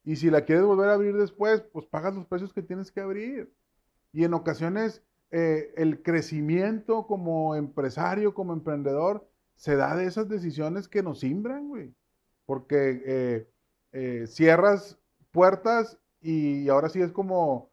[0.04, 3.00] Y si la quieres volver a abrir después, pues pagas los precios que tienes que
[3.00, 3.52] abrir.
[4.12, 10.88] Y en ocasiones eh, el crecimiento como empresario, como emprendedor, se da de esas decisiones
[10.88, 11.94] que nos simbran, güey.
[12.44, 13.48] Porque eh,
[13.92, 14.98] eh, cierras
[15.32, 17.70] puertas y ahora sí es como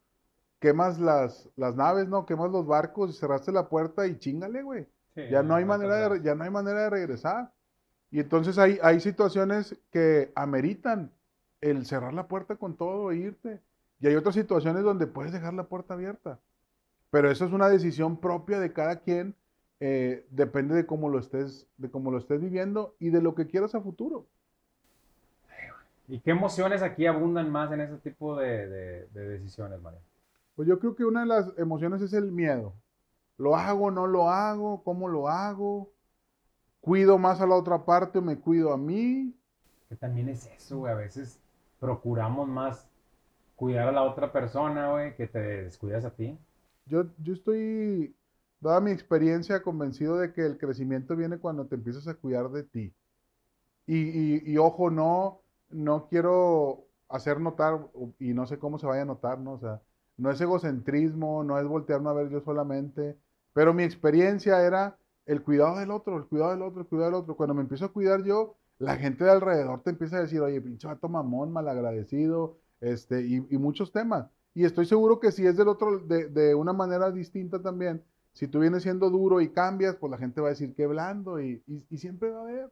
[0.59, 2.25] quemas las, las naves, ¿no?
[2.25, 4.87] Quemas los barcos y cerraste la puerta y chingale, güey.
[5.13, 7.53] Sí, Ya no hay manera de, ya no hay manera de regresar.
[8.09, 11.11] Y entonces hay, hay situaciones que ameritan
[11.61, 13.61] el cerrar la puerta con todo e irte.
[13.99, 16.39] Y hay otras situaciones donde puedes dejar la puerta abierta.
[17.13, 19.37] Pero eso es una decisión propia de cada quien.
[19.81, 23.47] eh, depende de cómo lo estés, de cómo lo estés viviendo y de lo que
[23.47, 24.29] quieras a futuro.
[26.07, 29.99] ¿Y qué emociones aquí abundan más en ese tipo de, de- de decisiones, Mario?
[30.55, 32.73] Pues yo creo que una de las emociones es el miedo.
[33.37, 34.83] ¿Lo hago, no lo hago?
[34.83, 35.93] ¿Cómo lo hago?
[36.81, 39.35] ¿Cuido más a la otra parte o me cuido a mí?
[39.87, 40.91] Que también es eso, güey.
[40.91, 41.39] A veces
[41.79, 42.85] procuramos más
[43.55, 46.37] cuidar a la otra persona, güey, que te descuidas a ti.
[46.85, 48.15] Yo, yo estoy,
[48.59, 52.63] dada mi experiencia, convencido de que el crecimiento viene cuando te empiezas a cuidar de
[52.63, 52.93] ti.
[53.87, 57.79] Y, y- ojo, no, no quiero hacer notar,
[58.19, 59.53] y no sé cómo se vaya a notar, ¿no?
[59.53, 59.81] O sea,
[60.17, 63.17] no es egocentrismo, no es voltearme a ver yo solamente,
[63.53, 67.21] pero mi experiencia era el cuidado del otro, el cuidado del otro, el cuidado del
[67.21, 67.35] otro.
[67.35, 70.61] Cuando me empiezo a cuidar yo, la gente de alrededor te empieza a decir, oye,
[70.61, 74.27] pinche vato mamón, malagradecido, este, y, y muchos temas.
[74.53, 78.47] Y estoy seguro que si es del otro, de, de una manera distinta también, si
[78.47, 81.63] tú vienes siendo duro y cambias, pues la gente va a decir que blando y,
[81.67, 82.71] y- y siempre va a haber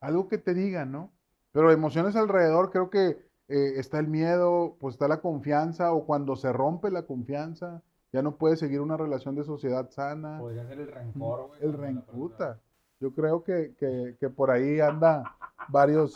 [0.00, 1.10] algo que te digan, ¿no?
[1.52, 6.36] Pero emociones alrededor, creo que eh, está el miedo, pues está la confianza, o cuando
[6.36, 10.38] se rompe la confianza, ya no puedes seguir una relación de sociedad sana.
[10.38, 11.60] Podría ser el rencor, güey.
[11.62, 12.58] El rencuta.
[13.00, 15.34] Yo creo que, que- que por ahí anda
[15.68, 16.14] varios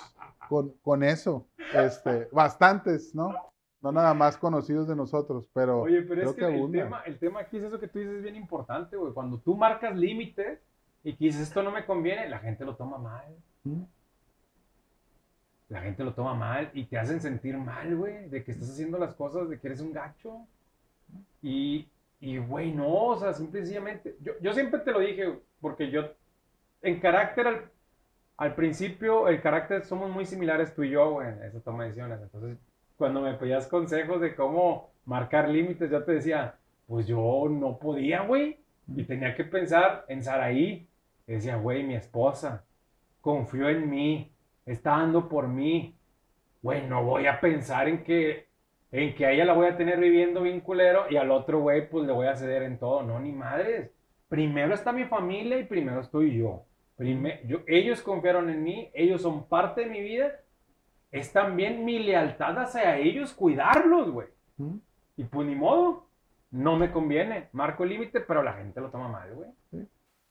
[0.49, 3.35] con, con eso, este, bastantes, ¿no?
[3.85, 6.85] No nada más conocidos de nosotros, pero Oye, pero creo es que, el, abundan.
[6.85, 9.13] tema, el tema aquí es eso que tú dices es bien importante, güey.
[9.13, 10.59] Cuando tú marcas límites
[11.03, 13.27] y que dices esto no me conviene, la gente lo toma mal.
[13.65, 13.83] ¿Mm?
[15.69, 18.97] La gente lo toma mal y te hacen sentir mal, güey, de que estás haciendo
[18.97, 20.47] las cosas, de que eres un gacho.
[21.43, 21.87] Y,
[22.21, 24.17] y güey, no, o sea, simple y sencillamente.
[24.23, 26.05] Yo, yo siempre te lo dije, porque yo,
[26.81, 27.71] en carácter, al,
[28.39, 31.91] al principio, el carácter somos muy similares tú y yo, güey, en esa toma de
[31.91, 32.23] decisiones.
[32.23, 32.57] Entonces,
[32.97, 36.55] cuando me pedías consejos de cómo marcar límites, yo te decía,
[36.87, 38.59] pues yo no podía, güey.
[38.95, 40.87] Y tenía que pensar en Saraí.
[41.27, 42.65] Y decía, güey, mi esposa
[43.21, 44.31] confió en mí,
[44.67, 45.97] está dando por mí.
[46.63, 48.49] Güey, no voy a pensar en que,
[48.93, 51.89] en que a ella la voy a tener viviendo bien culero y al otro güey,
[51.89, 53.03] pues le voy a ceder en todo.
[53.03, 53.91] No, ni madres.
[54.29, 56.65] Primero está mi familia y primero estoy yo.
[56.97, 60.33] Prime- yo ellos confiaron en mí, ellos son parte de mi vida.
[61.15, 64.29] Es también mi lealtad hacia ellos cuidarlos, güey.
[64.57, 64.77] ¿Mm?
[65.17, 66.07] Y pues ni modo,
[66.51, 67.49] no me conviene.
[67.53, 69.51] Marco el límite, pero la gente lo toma mal, güey.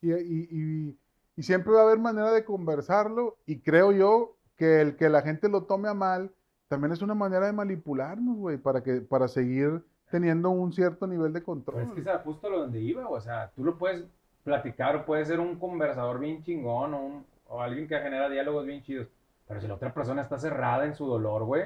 [0.01, 0.97] Y, y- y-
[1.37, 5.21] y siempre va a haber manera de conversarlo y creo yo que el que la
[5.21, 6.31] gente lo tome a mal
[6.67, 11.31] también es una manera de manipularnos, güey, para que para seguir teniendo un cierto nivel
[11.33, 11.77] de control.
[11.87, 14.03] Pero es que es justo lo donde iba, o sea, tú lo puedes
[14.43, 18.65] platicar o puedes ser un conversador bien chingón o, un- o alguien que genera diálogos
[18.65, 19.07] bien chidos.
[19.47, 21.65] Pero si la otra persona está cerrada en su dolor, güey,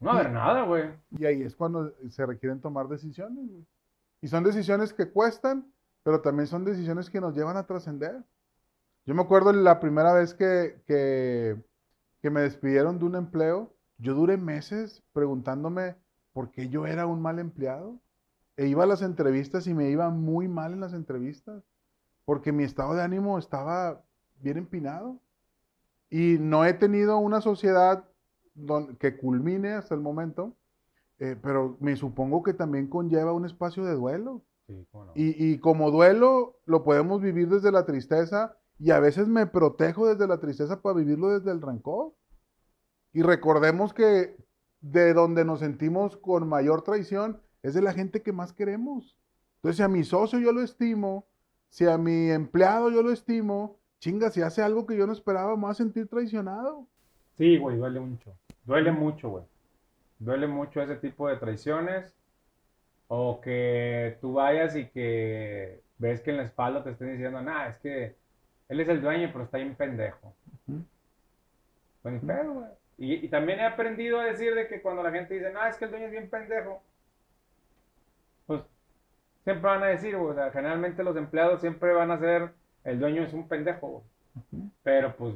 [0.00, 0.90] no va a haber nada, güey.
[1.18, 3.66] Y ahí es cuando se requieren tomar decisiones, güey.
[4.22, 8.22] Y son decisiones que cuestan, pero también son decisiones que nos llevan a trascender.
[9.06, 11.56] Yo me acuerdo la primera vez que, que,
[12.20, 15.96] que me despidieron de un empleo, yo duré meses preguntándome
[16.32, 17.98] por qué yo era un mal empleado.
[18.56, 21.62] E iba a las entrevistas y me iba muy mal en las entrevistas,
[22.24, 24.02] porque mi estado de ánimo estaba
[24.40, 25.18] bien empinado.
[26.10, 28.04] Y no he tenido una sociedad
[28.54, 30.56] don- que culmine hasta el momento,
[31.18, 34.42] eh, pero me supongo que también conlleva un espacio de duelo.
[34.66, 34.86] Sí.
[35.14, 40.06] Y, y como duelo lo podemos vivir desde la tristeza y a veces me protejo
[40.06, 42.14] desde la tristeza para vivirlo desde el rencor.
[43.12, 44.36] Y recordemos que
[44.80, 49.18] de donde nos sentimos con mayor traición es de la gente que más queremos.
[49.56, 51.26] Entonces, si a mi socio yo lo estimo,
[51.68, 55.54] si a mi empleado yo lo estimo, chinga, si hace algo que yo no esperaba,
[55.54, 56.86] me voy a sentir traicionado.
[57.36, 58.34] Sí, güey, duele mucho.
[58.64, 59.44] Duele mucho, güey.
[60.18, 62.14] Duele mucho ese tipo de traiciones.
[63.08, 67.68] O que tú vayas y que ves que en la espalda te estén diciendo, nah,
[67.68, 68.14] es que
[68.68, 70.34] él es el dueño, pero está bien pendejo.
[70.66, 70.84] Ujú.
[72.02, 72.68] Pues ni pedo, güey.
[72.98, 75.76] Y, y también he aprendido a decir de que cuando la gente dice, nah, es
[75.76, 76.82] que el dueño es bien pendejo,
[78.46, 78.62] pues
[79.42, 82.52] siempre van a decir, güey, o sea, generalmente los empleados siempre van a ser,
[82.84, 84.62] el dueño es un pendejo, güey.
[84.82, 85.34] Pero pues,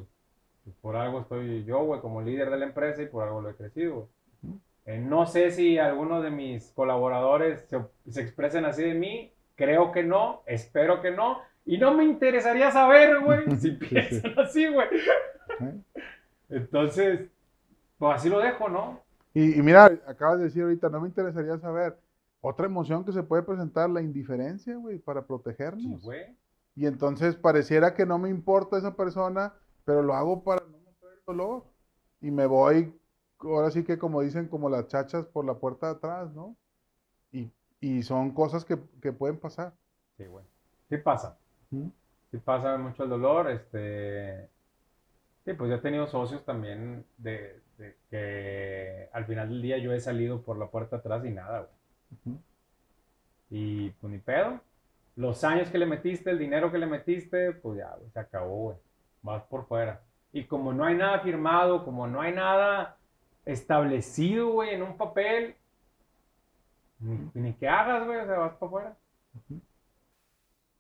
[0.81, 3.55] por algo estoy yo, güey, como líder de la empresa y por algo lo he
[3.57, 3.95] crecido,
[4.43, 4.55] güey.
[4.87, 7.81] Eh, no sé si algunos de mis colaboradores se,
[8.11, 12.71] se expresen así de mí, creo que no, espero que no, y no me interesaría
[12.71, 13.77] saber, güey, si Sí, sí.
[13.87, 14.89] piensan así, güey.
[16.51, 17.29] Entonces,
[17.99, 19.01] pues así lo dejo, ¿no?
[19.33, 21.97] Y, y mira, acabas de decir ahorita, no me interesaría saber
[22.41, 26.03] otra emoción que se puede presentar, la indiferencia, güey, para Sí, protegernos.
[26.03, 26.27] güey.
[26.77, 31.13] Y entonces pareciera que no me importa esa persona, pero lo hago para no mostrar
[31.13, 31.65] el dolor.
[32.21, 32.95] Y me voy
[33.41, 36.57] ahora sí que como dicen, como las chachas por la puerta de atrás, ¿no?
[37.33, 39.75] Y, y son cosas que, que pueden pasar.
[40.17, 40.45] Sí, güey.
[40.89, 41.37] Sí pasa.
[42.31, 43.51] Sí pasa mucho el dolor.
[43.51, 44.49] Este.
[45.45, 49.93] Sí, pues yo he tenido socios también de, de que al final del día yo
[49.93, 52.39] he salido por la puerta atrás y nada, güey.
[53.51, 54.61] Y pues ni pedo.
[55.17, 58.77] Los años que le metiste, el dinero que le metiste, pues ya, se acabó, güey.
[59.23, 60.03] Vas por fuera.
[60.33, 62.97] Y como no hay nada firmado, como no hay nada
[63.45, 65.55] establecido, güey, en un papel,
[66.99, 68.97] ni, ni que hagas, güey, o sea, vas por fuera.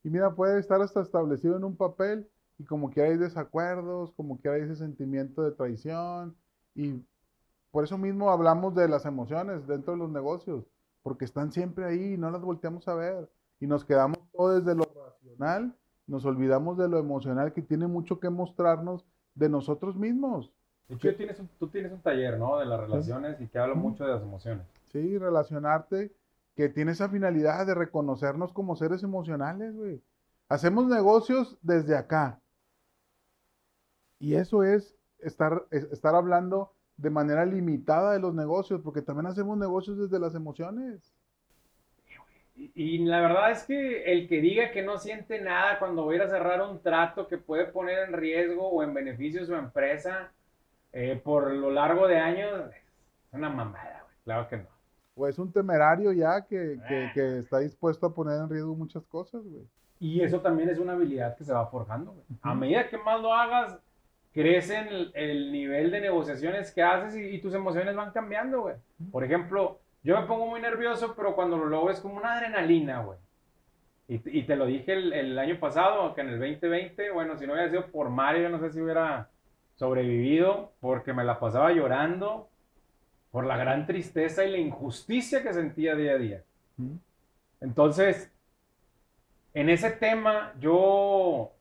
[0.02, 4.40] Y mira, puede estar hasta establecido en un papel y como que hay desacuerdos, como
[4.40, 6.36] que hay ese sentimiento de traición
[6.74, 7.02] y
[7.70, 10.64] por eso mismo hablamos de las emociones dentro de los negocios,
[11.02, 13.28] porque están siempre ahí y no las volteamos a ver
[13.60, 14.13] y nos quedamos
[14.50, 15.74] desde lo racional,
[16.06, 20.52] nos olvidamos de lo emocional que tiene mucho que mostrarnos de nosotros mismos.
[20.88, 22.58] De hecho, tienes un, tú tienes un taller, ¿no?
[22.58, 24.66] De las relaciones y que habla mucho de las emociones.
[24.92, 26.14] Sí, relacionarte,
[26.54, 30.02] que tiene esa finalidad de reconocernos como seres emocionales, güey.
[30.48, 32.40] Hacemos negocios desde acá.
[34.18, 39.58] Y eso es estar, estar hablando de manera limitada de los negocios, porque también hacemos
[39.58, 41.12] negocios desde las emociones.
[42.56, 46.14] Y, la verdad es que el que diga que no siente nada cuando va a
[46.14, 50.30] ir a cerrar un trato que puede poner en riesgo o en beneficio su empresa
[50.92, 54.16] eh, por lo largo de años, es una mamada, güey.
[54.22, 54.68] Claro que no.
[55.16, 59.04] O es un temerario ya que, que, que, está dispuesto a poner en riesgo muchas
[59.06, 59.66] cosas, güey.
[59.98, 62.24] Y eso también es una habilidad que se va forjando, güey.
[62.42, 63.78] A medida que más lo hagas,
[64.32, 68.76] crece el, el nivel de negociaciones que haces y, y tus emociones van cambiando, güey.
[69.10, 73.02] Por ejemplo, yo me pongo muy nervioso, pero cuando lo logro es como una adrenalina,
[73.02, 73.18] güey.
[74.06, 77.46] Y, y, te lo dije el, el, año pasado, que en el 2020, bueno, si
[77.46, 79.30] no hubiera sido por Mario, yo no sé si hubiera
[79.76, 82.50] sobrevivido, porque me la pasaba llorando
[83.30, 86.44] por la gran tristeza y la injusticia que sentía día a día.
[87.62, 88.30] Entonces,
[89.54, 91.52] en ese tema, yo,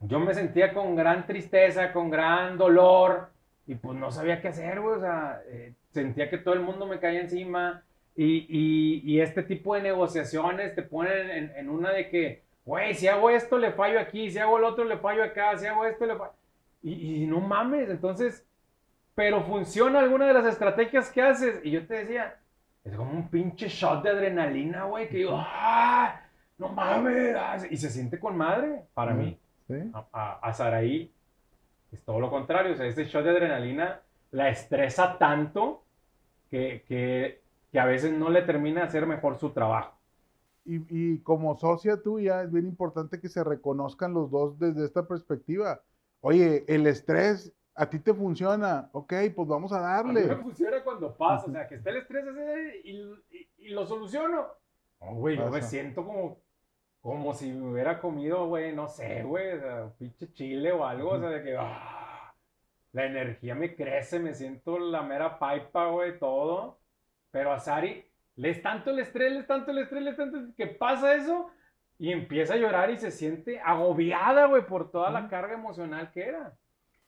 [0.00, 3.28] yo me sentía con gran tristeza, con gran dolor,
[3.66, 4.96] y pues no sabía qué hacer, güey.
[4.96, 7.82] O sea, eh, sentía que todo el mundo me caía encima.
[8.16, 12.94] Y, y, y este tipo de negociaciones te ponen en, en una de que, güey,
[12.94, 15.84] si hago esto le fallo aquí, si hago el otro le fallo acá, si hago
[15.86, 16.32] esto le fallo.
[16.82, 18.44] Y, y no mames, entonces,
[19.14, 21.60] pero funciona alguna de las estrategias que haces.
[21.62, 22.36] Y yo te decía,
[22.84, 26.20] es como un pinche shot de adrenalina, güey, que digo, ¡ah!
[26.58, 27.36] No mames.
[27.36, 29.38] Ah, y se siente con madre para mí.
[29.68, 29.74] ¿Sí?
[29.92, 31.12] A, a, a Saraí
[31.92, 32.72] es todo lo contrario.
[32.72, 35.84] O sea, este shot de adrenalina la estresa tanto
[36.50, 39.96] que, que, que a veces no le termina de hacer mejor su trabajo.
[40.64, 45.06] Y, y, como socia tuya, es bien importante que se reconozcan los dos desde esta
[45.06, 45.80] perspectiva.
[46.20, 50.24] Oye, el estrés a ti te funciona, ok, pues vamos a darle.
[50.24, 52.24] A mí me funciona cuando pasa, o sea, que esté el estrés
[52.84, 54.46] y, y, y lo soluciono.
[54.98, 56.38] Oh, güey, yo me siento como,
[57.00, 61.10] como si me hubiera comido, güey, no sé, güey, o sea, pinche chile o algo,
[61.10, 61.97] o sea, de que, ah,
[62.92, 66.78] la energía me crece, me siento la mera pipa, güey, todo.
[67.30, 68.04] Pero a Sari,
[68.36, 71.14] le es tanto el estrés, le es tanto el estrés, le es tanto, que pasa
[71.14, 71.50] eso
[71.98, 76.22] y empieza a llorar y se siente agobiada, güey, por toda la carga emocional que
[76.22, 76.56] era.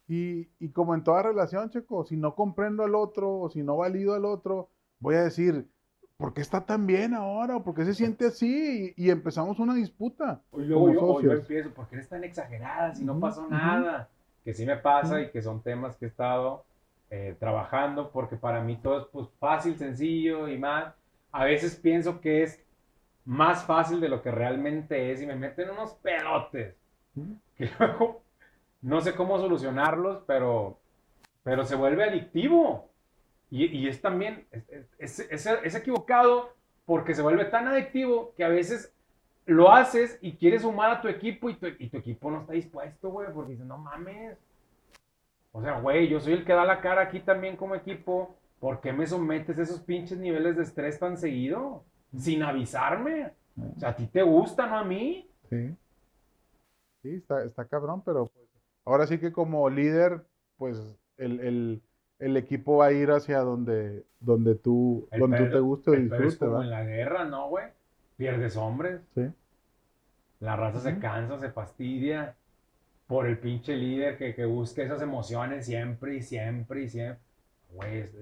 [0.08, 3.76] Y, y, como en toda relación, Checo, si no comprendo al otro o si no
[3.76, 5.68] valido al otro, voy a decir,
[6.16, 7.60] ¿por qué está tan bien ahora?
[7.60, 8.92] ¿Por qué se siente así?
[8.96, 10.42] Y, y empezamos una disputa.
[10.52, 13.50] Y luego yo, yo, empiezo, ¿por qué eres tan exagerada si no pasó uh -huh.
[13.50, 14.08] nada?
[14.44, 16.64] Que sí me pasa y que son temas que he estado
[17.10, 20.94] eh, trabajando, porque para mí todo es pues, fácil, sencillo y más.
[21.32, 22.64] A veces pienso que es
[23.24, 26.74] más fácil de lo que realmente es y me meten unos pelotes.
[27.56, 28.22] Que luego
[28.82, 30.78] no sé cómo solucionarlos, pero,
[31.42, 32.90] pero se vuelve adictivo.
[33.50, 34.46] Y, y es también,
[34.98, 36.54] es, es, es, equivocado
[36.86, 38.94] porque se vuelve tan adictivo que a veces
[39.52, 42.52] lo haces y quieres sumar a tu equipo y tu, y tu equipo no está
[42.52, 44.38] dispuesto, güey, porque dice, no mames.
[45.52, 48.36] O sea, güey, yo soy el que da la cara aquí también como equipo.
[48.60, 51.82] ¿Por qué me sometes a esos pinches niveles de estrés tan seguido?
[52.16, 53.32] Sin avisarme.
[53.56, 55.28] O sea, a ti te gusta, no a mí.
[55.48, 55.74] Sí.
[57.02, 58.46] Sí, está, está cabrón, pero pues,
[58.84, 60.22] ahora sí que como líder,
[60.58, 60.78] pues
[61.16, 61.82] el, el,
[62.18, 65.94] el, equipo va a ir hacia donde, donde tú, el donde tú te guste o
[65.94, 66.36] disfrutes.
[66.36, 66.64] como ¿verdad?
[66.64, 67.64] en la guerra, ¿no, güey?
[68.16, 69.00] Pierdes hombres.
[69.14, 69.32] Sí.
[70.40, 70.94] La raza uh -huh.
[70.94, 72.36] se cansa, se fastidia
[73.06, 77.22] por el pinche líder que, que busca esas emociones siempre y siempre y siempre.
[77.72, 78.14] Güey, es,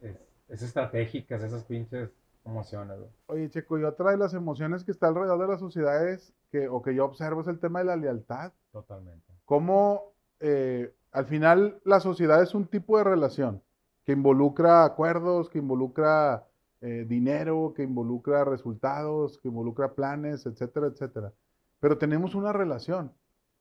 [0.00, 0.16] es,
[0.48, 2.10] es estratégicas esas pinches
[2.44, 2.98] emociones.
[2.98, 3.10] Güey.
[3.26, 6.68] Oye, Checo, y otra de las emociones que está alrededor de la sociedad es que,
[6.68, 8.52] o que yo observo es el tema de la lealtad.
[8.72, 9.32] Totalmente.
[9.44, 13.62] Cómo eh, al final la sociedad es un tipo de relación.
[14.04, 16.46] que involucra acuerdos, que involucra
[16.80, 21.32] eh, dinero, que involucra resultados, que involucra planes, etcétera, etcétera.
[21.80, 23.12] Pero tenemos una relación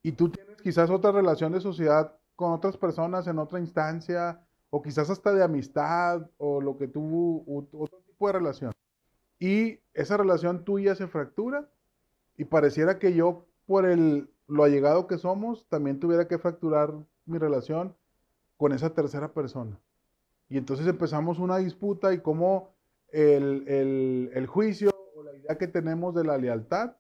[0.04, 4.82] y tú tienes quizás otra relación de sociedad con otras personas en otra instancia o
[4.82, 8.72] quizás hasta de amistad o lo que tú, otro tipo de relación.
[9.40, 11.70] Y esa relación tuya se fractura
[12.38, 16.94] y pareciera que yo, por el, lo allegado que somos, también tuviera que fracturar
[17.26, 17.96] mi relación
[18.58, 19.80] con esa tercera persona.
[20.50, 22.75] Y entonces empezamos una disputa y cómo
[23.16, 26.96] el, juicio o la idea que tenemos de la lealtad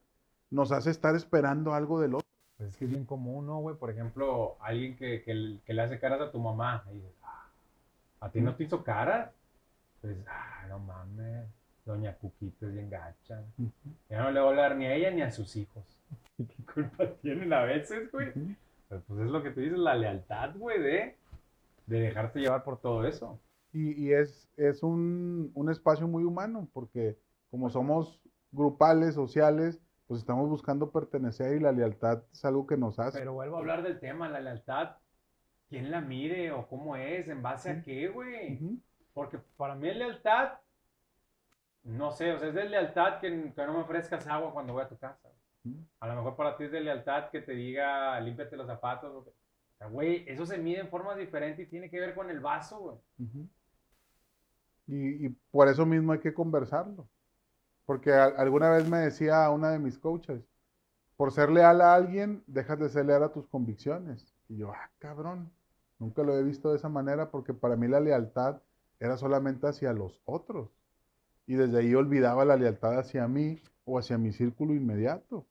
[0.50, 2.28] nos hace estar esperando algo del otro.
[2.58, 3.76] Pues es que es bien común, ¿no, güey?
[3.76, 7.50] Por ejemplo, alguien que, que, le hace caras a tu mamá y dices, ah,
[8.22, 9.32] ¿a ti no te hizo caras?
[10.02, 11.48] Pues, ah, no mames,
[11.84, 13.44] doña Cuquita es bien gacha.
[14.10, 15.84] Ya no le voy a hablar ni a ella ni a sus hijos.
[16.38, 18.32] ¿Qué culpa tienen a veces, güey?
[18.88, 21.16] Pues, pues es lo que tú dices, la lealtad, güey, de,
[21.88, 23.38] de dejarte llevar por todo eso.
[23.78, 27.18] Y, es, es un, un, espacio muy humano, porque
[27.52, 28.22] como somos
[28.54, 33.20] grupales, sociales, pues estamos buscando pertenecer y la lealtad es algo que nos hace.
[33.20, 34.96] Pero vuelvo a hablar del tema, la lealtad,
[35.68, 37.28] ¿quién la mire o cómo es?
[37.28, 38.80] ¿En base a qué, güey?
[39.14, 40.54] Porque para mí es lealtad,
[41.84, 44.84] no sé, o sea, es de lealtad que, que no me ofrezcas agua cuando voy
[44.84, 45.30] a tu casa.
[46.00, 49.28] A lo mejor para ti es de lealtad que te diga, límpiate los zapatos.
[49.28, 49.34] O
[49.78, 52.80] sea, güey, eso se mide en formas diferentes y tiene que ver con el vaso,
[52.80, 52.98] güey.
[54.88, 57.08] Y, por eso mismo hay que conversarlo.
[57.86, 60.44] Porque alguna vez me decía una de mis coaches,
[61.18, 64.34] por ser leal a alguien, dejas de ser leal a tus convicciones.
[64.50, 65.52] Y yo, ah, cabrón,
[66.00, 68.62] nunca lo he visto de esa manera porque para mí la lealtad
[69.00, 70.70] era solamente hacia los otros.
[71.48, 75.46] Y desde ahí olvidaba la lealtad hacia mí o hacia mi círculo inmediato.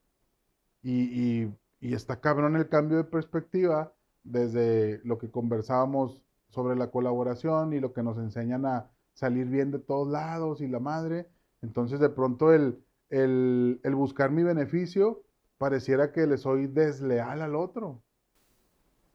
[0.82, 3.92] Y, y, y está cabrón el cambio de perspectiva
[4.24, 9.70] desde lo que conversábamos sobre la colaboración y lo que nos enseñan a, salir bien
[9.70, 11.28] de todos lados y la madre.
[11.62, 15.22] Entonces de pronto el, el, buscar mi beneficio
[15.56, 18.02] pareciera que le soy desleal al otro.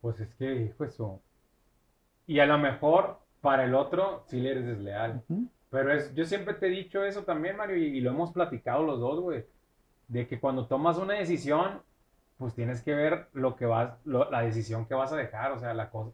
[0.01, 1.21] Pues es que, hijo eso.
[2.25, 5.23] Y a lo mejor para el otro sí le eres desleal.
[5.69, 8.99] Pero es, yo siempre te he dicho eso también, Mario, y, lo hemos platicado los
[8.99, 9.45] dos, güey.
[10.07, 11.81] De que cuando tomas una decisión,
[12.38, 15.73] pues tienes que ver lo que vas, la decisión que vas a dejar, o sea,
[15.73, 16.12] la cosa,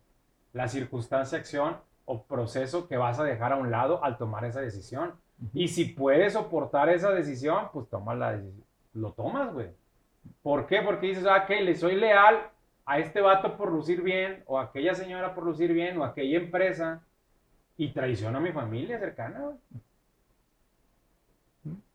[0.52, 4.62] la circunstancia, acción o proceso que vas a dejar a un lado al tomar esa
[4.62, 5.14] decisión.
[5.54, 8.40] Y si puedes soportar esa decisión, pues toma la.
[8.94, 9.70] Lo tomas, güey.
[10.42, 10.82] ¿Por qué?
[10.82, 12.50] Porque dices, ah, que le soy leal
[12.86, 16.10] a este vato por lucir bien, o a aquella señora por lucir bien, o a
[16.10, 17.04] aquella empresa,
[17.78, 19.58] y traiciono a mi familia cercana, güey.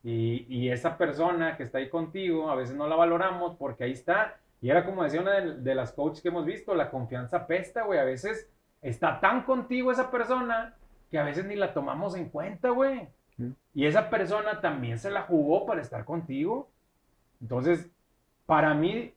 [0.03, 3.92] Y, y, esa persona que está ahí contigo, a veces no la valoramos porque ahí
[3.92, 4.38] está.
[4.62, 7.85] Y era como decía una de, de las coaches que hemos visto, la confianza pesta,
[7.85, 7.99] güey.
[7.99, 8.49] A veces
[8.83, 10.75] está tan contigo esa persona
[11.11, 13.09] que a veces ni la tomamos en cuenta, güey.
[13.75, 16.71] Y esa persona también se la jugó para estar contigo.
[17.40, 17.90] Entonces,
[18.47, 19.14] para mí,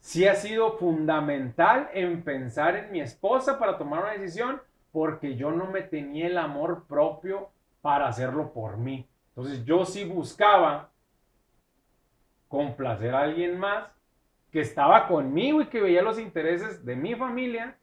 [0.00, 4.60] sí ha sido fundamental en pensar en mi esposa para tomar una decisión,
[4.92, 9.08] porque yo no me tenía el amor propio para hacerlo por mí.
[9.28, 10.90] Entonces, yo sí buscaba
[12.48, 13.88] complacer a alguien más
[14.50, 17.76] que estaba conmigo y que veía los intereses de mi familia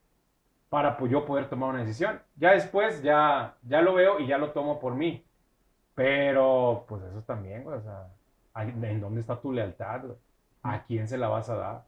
[0.73, 2.19] para pues, yo poder tomar una decisión.
[2.35, 5.23] Ya después, ya, ya lo veo y ya lo tomo por mí.
[5.93, 8.11] Pero, pues eso también, güey, o sea,
[8.55, 10.01] ¿en dónde está tu lealtad?
[10.63, 11.85] ¿A quién se la vas a dar?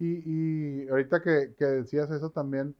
[0.00, 2.74] y, y, ahorita que, que, decías eso también,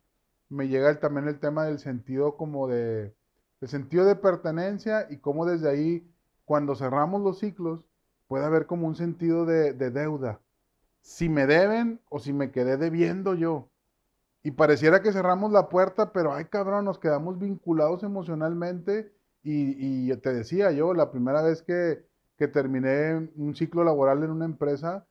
[0.49, 3.14] me llega también el tema del sentido como de,
[3.61, 6.12] el sentido de pertenencia y cómo desde ahí,
[6.45, 7.87] cuando cerramos los ciclos,
[8.27, 10.40] puede haber como un sentido de, de deuda.
[11.03, 13.68] Si me deben o si me quedé debiendo yo.
[14.42, 19.12] Y pareciera que cerramos la puerta, pero ay cabrón, nos quedamos vinculados emocionalmente.
[19.44, 22.05] Y, te decía yo, la primera vez que,
[22.36, 25.07] que, terminé un ciclo laboral en una empresa,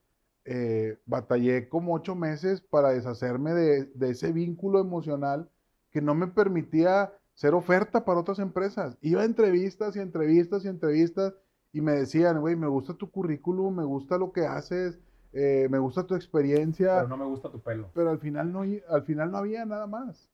[0.45, 5.49] eh, batallé como ocho meses para deshacerme de, de, ese vínculo emocional
[5.91, 8.97] que no me permitía ser oferta para otras empresas.
[9.01, 11.33] Iba a entrevistas y entrevistas y entrevistas
[11.73, 14.99] y me decían, güey, me gusta tu currículum, me gusta lo que haces,
[15.33, 16.95] eh, me gusta tu experiencia.
[16.95, 17.89] Pero no me gusta tu pelo.
[17.93, 20.29] Pero al final no, al final no había nada más.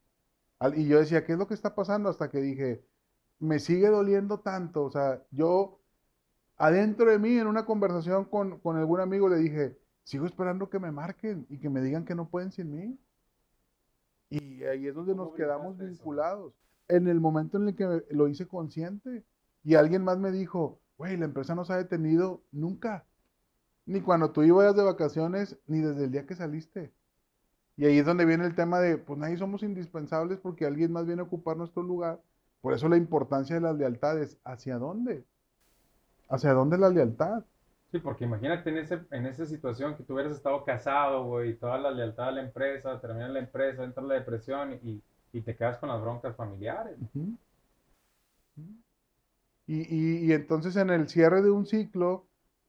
[0.76, 2.10] y yo decía, ¿qué es lo que está pasando?
[2.10, 2.84] Hasta que dije,
[3.40, 4.84] me sigue doliendo tanto.
[4.84, 5.80] O sea, yo
[6.58, 10.80] adentro de mí, en una conversación con, con algún amigo, le dije, sigo esperando que
[10.80, 13.00] me marquen y que me digan que no pueden sin mí.
[14.30, 16.54] Y ahí es donde nos quedamos vinculados.
[16.88, 19.24] En el momento en el que lo hice consciente
[19.64, 23.06] y alguien más me dijo, güey, la empresa no se ha detenido nunca.
[23.88, 26.94] Ni cuando tú ibas de vacaciones, ni desde el día que saliste.
[27.78, 31.08] Y ahí es donde viene el tema de, pues nadie somos indispensables porque alguien más
[31.08, 32.22] viene a ocupar nuestro lugar.
[32.62, 34.38] Por eso la importancia de las lealtades.
[34.44, 35.26] ¿Hacia dónde?
[36.30, 37.44] ¿Hacia dónde la lealtad?
[37.92, 41.56] Sí, porque imagínate en, ese, en esa situación que tú hubieras estado casado, güey, y
[41.56, 45.56] toda la lealtad a la empresa, termina la empresa, entra la depresión y, y te
[45.56, 46.98] quedas con las broncas familiares.
[49.66, 52.27] y, y, entonces en el cierre de un ciclo,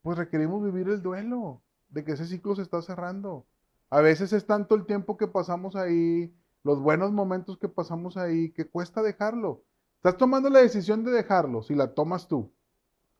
[0.08, 3.44] pues requerimos vivir el duelo de que ese ciclo se está cerrando.
[3.90, 6.34] A veces es tanto el tiempo que pasamos ahí,
[6.64, 9.64] los buenos momentos que pasamos ahí, que cuesta dejarlo.
[9.96, 12.50] Estás tomando la decisión de dejarlo, si la tomas tú.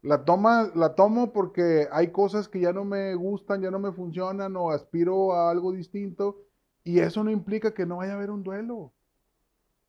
[0.01, 3.93] La, toma, la tomo porque hay cosas que ya no me gustan, ya no me
[3.93, 6.39] funcionan o aspiro a algo distinto
[6.84, 8.95] y eso no implica que no vaya a haber un duelo.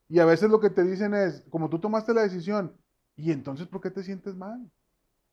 [0.09, 2.75] Y a veces lo que te dicen es, como tú tomaste la decisión,
[3.15, 4.69] ¿y entonces por qué te sientes mal?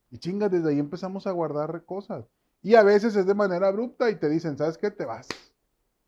[0.09, 2.25] Y chinga, desde ahí empezamos a guardar cosas.
[2.61, 4.91] Y a veces es de manera abrupta y te dicen, ¿sabes qué?
[4.91, 5.27] Te vas.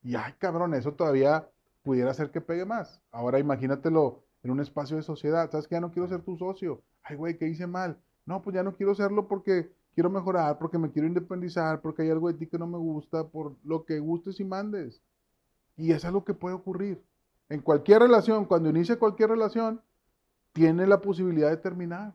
[0.02, 1.48] Y ay, cabrón, eso todavía
[1.84, 3.02] pudiera hacer que pegue más.
[3.12, 5.50] Ahora imagínatelo en un espacio de sociedad.
[5.52, 5.76] ¿Sabes qué?
[5.76, 6.82] Ya no quiero ser tu socio.
[7.04, 7.98] Ay, güey, ¿qué hice mal?
[8.26, 12.10] No, pues ya no quiero serlo porque quiero mejorar, porque me quiero independizar, porque hay
[12.10, 15.02] algo de ti que no me gusta, por lo que gustes y mandes.
[15.76, 17.04] Y es algo que puede ocurrir.
[17.50, 19.82] En cualquier relación, cuando inicia cualquier relación,
[20.54, 22.14] tiene la posibilidad de terminar.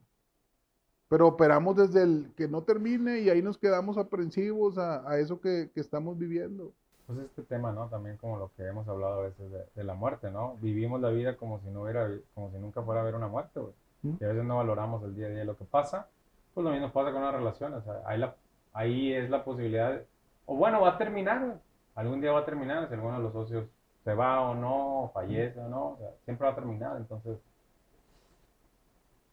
[1.14, 5.70] Pero operamos desde el que no termine y ahí nos quedamos aprensivos a, eso que,
[5.76, 6.72] estamos viviendo.
[7.06, 7.86] Pues este tema, ¿no?
[7.86, 9.46] También como lo que hemos hablado a veces
[9.76, 10.56] de, la muerte, ¿no?
[10.60, 13.60] Vivimos la vida como si no hubiera, como si nunca fuera a haber una muerte,
[13.60, 13.72] güey.
[14.18, 16.08] Y a veces no valoramos el día a día lo que pasa.
[16.52, 17.78] Pues lo mismo pasa con las relaciones.
[17.78, 18.34] O sea, ahí, la,
[18.72, 20.02] ahí es la posibilidad,
[20.46, 21.60] o bueno, va a terminar,
[21.94, 23.68] Algún día va a terminar si alguno de los socios
[24.02, 26.96] se va o no, fallece o no, siempre va a terminar.
[26.96, 27.38] Entonces,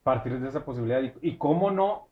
[0.03, 2.07] partir de esa posibilidad y, cómo no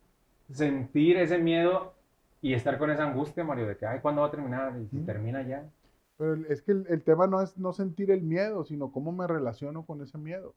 [0.50, 1.94] sentir ese miedo
[2.40, 4.78] y estar con esa angustia, Mario, de que, ay, ¿cuándo va a terminar?
[4.80, 5.68] Y si termina ya.
[6.16, 9.84] Pero es que el, tema no es no sentir el miedo, sino cómo me relaciono
[9.84, 10.54] con ese miedo.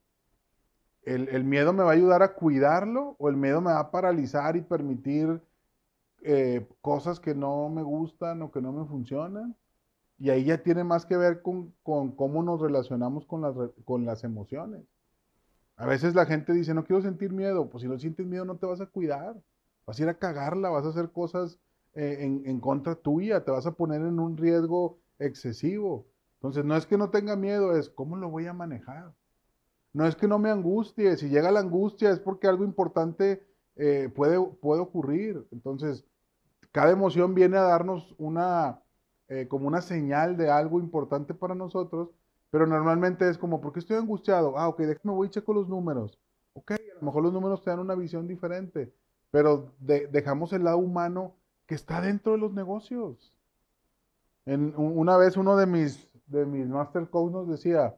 [1.02, 3.90] El, el, miedo me va a ayudar a cuidarlo o el miedo me va a
[3.90, 5.40] paralizar y permitir
[6.26, 9.54] eh, cosas que no me gustan o que no me funcionan.
[10.18, 13.54] Y ahí ya tiene más que ver con, cómo nos relacionamos con las,
[13.84, 14.82] con las emociones.
[15.76, 17.68] A veces la gente dice, no quiero sentir miedo.
[17.68, 19.36] Pues si no sientes miedo no te vas a cuidar.
[19.86, 21.58] Vas a ir a cagarla, vas a hacer cosas
[21.94, 26.06] eh, en, en, contra tuya, te vas a poner en un riesgo excesivo.
[26.36, 29.12] Entonces no es que no tenga miedo, es cómo lo voy a manejar.
[29.92, 33.46] No es que no me angustie, si llega la angustia es porque algo importante
[33.76, 35.46] eh, puede, puede ocurrir.
[35.52, 36.04] Entonces,
[36.72, 38.80] cada emoción viene a darnos una,
[39.28, 42.10] eh, como una señal de algo importante para nosotros,
[42.54, 44.56] pero normalmente es como, ¿por qué estoy angustiado?
[44.56, 46.20] Ah, ok, déjame voy y checo los números.
[46.52, 48.94] Ok, a lo mejor los números te dan una visión diferente,
[49.32, 51.34] pero dejamos el lado humano
[51.66, 53.36] que está dentro de los negocios.
[54.46, 57.96] En, una vez uno de mis, de mis master coach nos decía,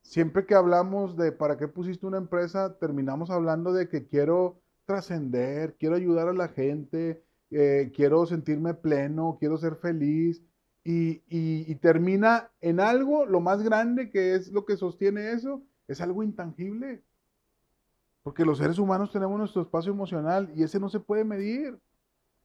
[0.00, 5.76] siempre que hablamos de para qué pusiste una empresa, terminamos hablando de que quiero trascender,
[5.76, 10.42] quiero ayudar a la gente, eh, quiero sentirme pleno, quiero ser feliz,
[10.84, 16.22] y, termina en algo, lo más grande que es lo que sostiene eso, es algo
[16.22, 17.02] intangible.
[18.22, 21.78] Porque los seres humanos tenemos nuestro espacio emocional y ese no se puede medir.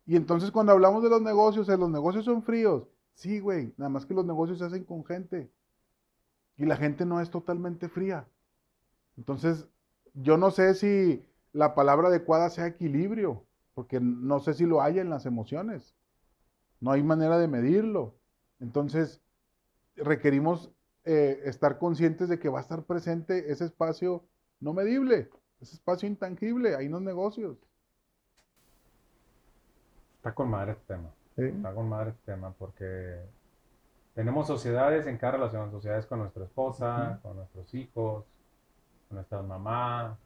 [0.06, 2.88] Y entonces cuando hablamos de los negocios, los negocios son fríos.
[3.14, 5.52] Sí, güey, nada más que los negocios se hacen con gente.
[6.56, 8.28] Y la gente no es totalmente fría.
[9.18, 9.68] Entonces,
[10.14, 15.00] yo no sé si la palabra adecuada sea equilibrio, porque no sé si lo hay
[15.00, 15.96] en las emociones.
[16.80, 18.17] No hay manera de medirlo.
[18.60, 19.22] Entonces,
[19.96, 20.72] requerimos
[21.06, 24.24] eh, estar conscientes de que va a estar presente ese espacio
[24.60, 25.30] no medible,
[25.60, 27.58] ese espacio intangible, ahí en los negocios.
[30.18, 31.10] Está con madre este tema.
[31.38, 33.22] Está con madre este tema porque
[34.16, 38.26] tenemos sociedades en cada relación, sociedades con nuestra esposa, con nuestros hijos,
[39.08, 40.18] con nuestras mamás,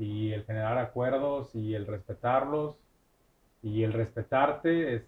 [0.00, 2.78] y el generar acuerdos y el respetarlos
[3.62, 5.02] y el respetarte es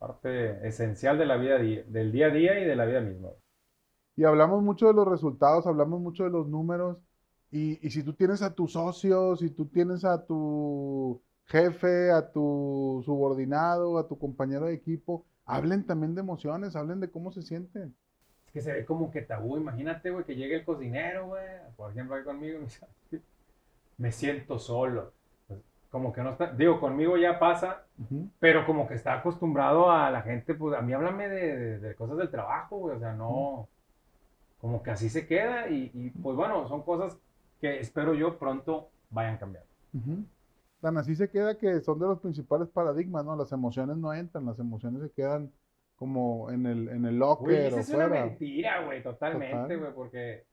[0.00, 3.28] parte esencial de la vida, del día a día y de la vida misma.
[4.16, 6.96] Y hablamos mucho de los resultados, hablamos mucho de los números,
[7.52, 13.02] y, si tú tienes a tus socios, si tú tienes a tu jefe, a tu
[13.04, 17.94] subordinado, a tu compañero de equipo, hablen también de emociones, hablen de cómo se sienten.
[18.46, 21.44] Es que se ve como que tabú, imagínate, güey, que llegue el cocinero, güey,
[21.76, 22.60] por ejemplo, ahí conmigo,
[23.98, 25.12] me siento solo
[25.90, 27.84] como que no está, digo, conmigo ya pasa,
[28.38, 32.30] pero como que está acostumbrado a la gente, pues a mí háblame de, cosas del
[32.30, 33.68] trabajo, güey, o sea, no,
[34.60, 37.18] como que así se queda y, pues bueno, son cosas
[37.60, 39.68] que espero yo pronto vayan cambiando.
[40.80, 43.36] Tan así se queda que son de los principales paradigmas, ¿no?
[43.36, 45.52] Las emociones no entran, las emociones se quedan
[45.96, 48.24] como en el, en el Güey, locker esa o es una fuera.
[48.24, 49.78] mentira, güey, totalmente, Total.
[49.78, 50.46] güey, porque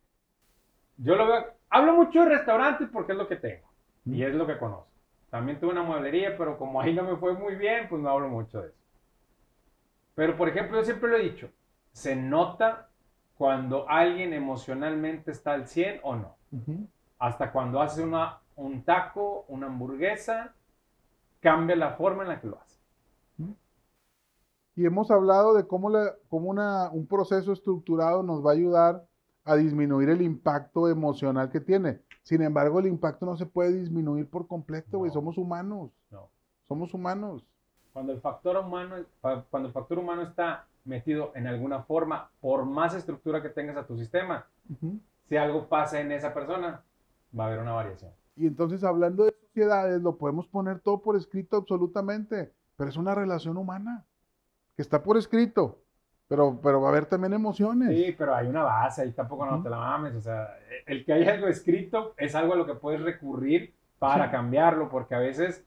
[0.98, 3.68] yo lo veo, hablo mucho de restaurantes porque es lo que tengo
[4.06, 4.97] y es lo que conozco.
[5.30, 8.30] También tuve una mueblería, pero como ahí no me fue muy bien, pues no hablo
[8.30, 8.78] mucho de eso.
[10.16, 11.50] Pero, por ejemplo, yo siempre lo he dicho,
[11.92, 12.90] se nota
[13.38, 16.36] cuando alguien emocionalmente está al 100 o no.
[17.20, 20.54] Hasta cuando hace una, un taco, una hamburguesa,
[21.42, 22.80] cambia la forma en la que lo hace.
[24.76, 29.06] Y hemos hablado de cómo, la- cómo una- un proceso estructurado nos va a ayudar
[29.44, 32.02] a disminuir el impacto emocional que tiene.
[32.28, 35.08] Sin embargo, el impacto no se puede disminuir por completo, güey.
[35.08, 35.14] No.
[35.14, 35.92] Somos humanos.
[36.12, 36.28] No.
[36.68, 37.42] Somos humanos.
[37.94, 42.94] Cuando el factor humano, cuando el factor humano está metido en alguna forma, por más
[42.94, 44.46] estructura que tengas a tu sistema,
[45.30, 46.84] si algo pasa en esa persona,
[47.34, 48.12] va a haber una variación.
[48.36, 53.16] Y entonces, hablando de sociedades, lo podemos poner todo por escrito absolutamente, pero es una
[53.16, 54.06] relación humana
[54.76, 55.80] que está por escrito,
[56.28, 57.90] pero, pero va a haber también emociones.
[57.90, 59.64] Sí, pero hay una base, ahí tampoco no Ujú.
[59.64, 60.16] te la mames.
[60.16, 60.50] O sea,
[60.86, 64.32] el que haya algo escrito es algo a lo que puedes recurrir para Sí.
[64.32, 65.66] cambiarlo, porque a veces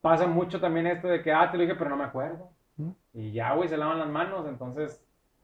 [0.00, 2.50] pasa mucho también esto de que, ah, te lo dije, pero no me acuerdo.
[2.78, 2.94] Ujú.
[3.12, 5.02] Y ya, güey, se lavan las manos, entonces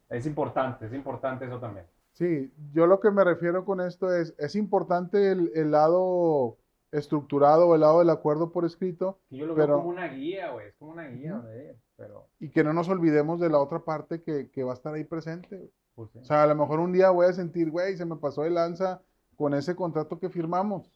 [0.09, 1.87] es importante, es importante eso también.
[2.13, 6.57] Sí, yo lo que me refiero con esto es, es importante el, el lado
[6.93, 10.07] estructurado o el lado del acuerdo por escrito Y yo lo Pero- veo como una
[10.07, 11.47] guía, güey, es como una guía, Ujú.
[11.49, 14.75] de pero, y que no nos olvidemos de la otra parte que, que va a
[14.75, 15.71] estar ahí presente.
[15.95, 16.19] pues, sí.
[16.19, 18.51] O sea, a lo mejor un día voy a sentir, güey, se me pasó de
[18.51, 19.03] lanza
[19.37, 20.91] con ese contrato que firmamos.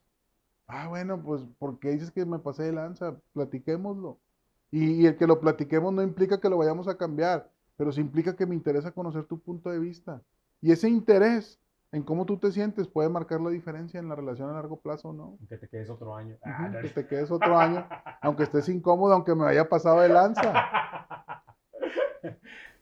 [0.66, 3.20] Ah, bueno, pues, ¿por qué dices que me pasé de lanza?
[3.32, 4.20] Platiquémoslo.
[4.70, 8.01] Y, y el que lo platiquemos no implica que lo vayamos a cambiar, pero sí
[8.01, 10.22] implica que me interesa conocer tu punto de vista.
[10.61, 11.61] Y ese interés
[11.93, 15.09] en cómo tú te sientes puede marcar la diferencia en la relación a largo plazo
[15.09, 15.39] o no.
[15.49, 16.36] que te quedes otro año.
[16.45, 17.86] Ah, que te quedes otro año,
[18.20, 20.43] aunque estés incómodo, aunque me haya pasado de lanza.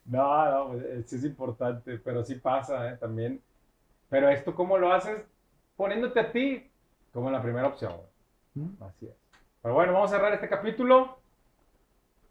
[0.04, 2.96] No, no, pues, eh, sí es importante, pero sí pasa ¿eh?
[2.96, 3.42] también.
[4.08, 5.20] Pero esto, ¿cómo lo haces?
[5.76, 6.70] Poniéndote a ti
[7.12, 7.92] como la primera opción.
[8.54, 8.82] ¿Mm?
[8.84, 9.14] Así es.
[9.62, 11.18] Pero bueno, vamos a cerrar este capítulo.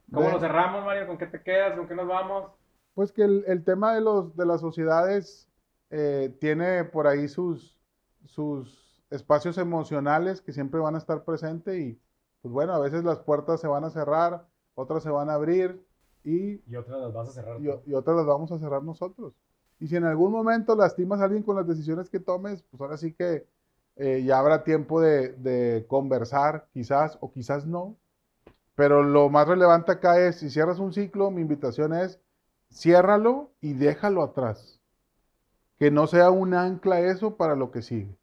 [0.09, 1.05] ¿Cómo Ve- lo cerramos, Mario?
[1.05, 1.76] ¿Con qué te quedas?
[1.76, 2.49] ¿Con qué nos vamos?
[2.93, 5.49] Pues que el, el tema de, los, de las sociedades
[5.97, 7.79] eh, tiene por ahí sus,
[8.25, 11.97] sus espacios emocionales que siempre van a estar presentes y
[12.41, 15.81] pues bueno, a veces las puertas se van a cerrar, otras se van a abrir
[16.25, 17.61] y, Y otras las vas a cerrar.
[17.61, 19.33] y, otras las vamos a cerrar nosotros.
[19.79, 22.97] Y si en algún momento lastimas a alguien con las decisiones que tomes, pues ahora
[22.97, 23.47] sí que
[23.95, 27.95] eh, ya habrá tiempo de, de conversar, quizás o quizás no.
[28.75, 32.19] Pero lo más relevante acá es, si cierras un ciclo, mi invitación es,
[32.69, 34.74] ciérralo y déjalo atrás.
[35.78, 38.17] Que no sea un ancla eso para lo que sigue.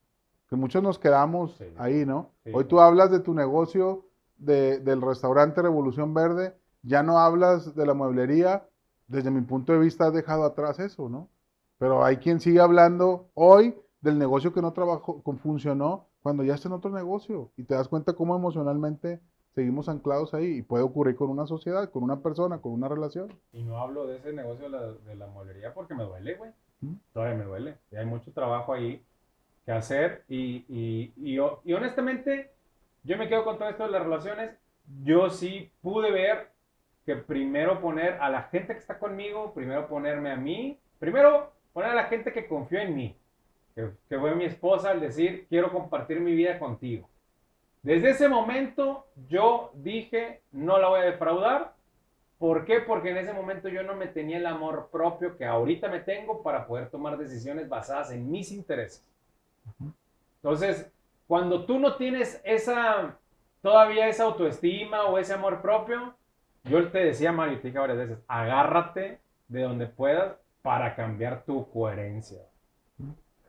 [0.48, 1.64] Que muchos nos quedamos Sí.
[1.78, 2.30] ahí, ¿no?
[2.44, 2.50] Sí.
[2.54, 4.06] Hoy tú hablas de tu negocio,
[4.38, 8.66] de- del restaurante Revolución Verde, ya no hablas de la mueblería.
[9.06, 11.28] Desde mi punto de vista has dejado atrás eso, ¿no?
[11.78, 16.54] Pero hay quien sigue hablando hoy del negocio que no trabajó, con- funcionó, cuando ya
[16.54, 17.50] está en otro negocio.
[17.56, 19.20] Y te das cuenta cómo emocionalmente
[19.54, 20.58] seguimos anclados ahí.
[20.58, 23.28] Y puede ocurrir con una sociedad, con una persona, con una relación.
[23.52, 26.50] Y no hablo de ese negocio de la, de la mueblería porque me duele, güey.
[27.12, 27.76] Todavía me duele.
[27.90, 29.04] Y hay mucho trabajo ahí
[29.64, 30.24] que hacer.
[30.28, 32.50] Y, y, y, y honestamente,
[33.02, 34.56] yo me quedo con todo esto de las relaciones.
[35.04, 36.50] Yo sí pude ver
[37.04, 41.90] que primero poner a la gente que está conmigo, primero ponerme a mí, primero poner
[41.90, 43.16] a la gente que confió en mí,
[43.74, 47.08] que fue mi esposa al decir, quiero compartir mi vida contigo.
[47.82, 51.74] Desde ese momento yo dije, no la voy a defraudar,
[52.42, 52.80] ¿Por qué?
[52.80, 56.42] Porque en ese momento yo no me tenía el amor propio que ahorita me tengo
[56.42, 59.08] para poder tomar decisiones basadas en mis intereses.
[60.42, 60.90] Entonces,
[61.28, 63.16] cuando tú no tienes esa,
[63.62, 66.16] todavía esa autoestima o ese amor propio,
[66.64, 71.70] yo te decía, Mario, te dije varias veces, agárrate de donde puedas para cambiar tu
[71.70, 72.42] coherencia.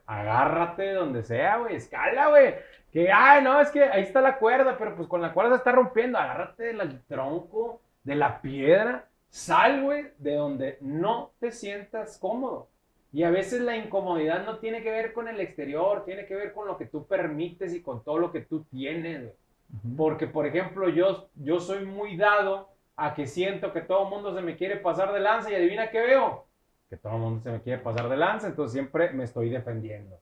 [0.06, 2.54] Agárrate de donde sea, güey, escala, güey.
[2.92, 5.58] Que, ay, no, es que ahí está la cuerda, pero pues con la cuerda se
[5.58, 6.20] está rompiendo.
[6.20, 9.10] Agárrate del tronco, de la piedra.
[9.30, 12.70] Sal, güey, de donde no te sientas cómodo.
[13.12, 16.54] Y a veces la incomodidad no tiene que ver con el exterior, tiene que ver
[16.54, 19.22] con lo que tú permites y con todo lo que tú tienes.
[19.22, 19.96] güey.
[19.98, 24.36] Porque, por ejemplo, yo, yo soy muy dado a que siento que todo el mundo
[24.36, 26.46] se me quiere pasar de lanza y adivina qué veo.
[26.90, 30.20] Que todo el mundo se me quiere pasar de lanza, entonces siempre me estoy defendiendo.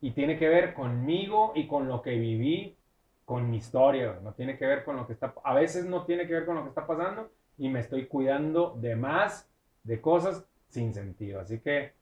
[0.00, 2.76] Y tiene que ver conmigo y con lo que viví,
[3.24, 4.18] con mi historia.
[4.22, 6.56] No tiene que ver con lo que está, a veces no tiene que ver con
[6.56, 9.50] lo que está pasando y me estoy cuidando de más,
[9.82, 11.40] de cosas sin sentido.
[11.40, 11.92] Así que,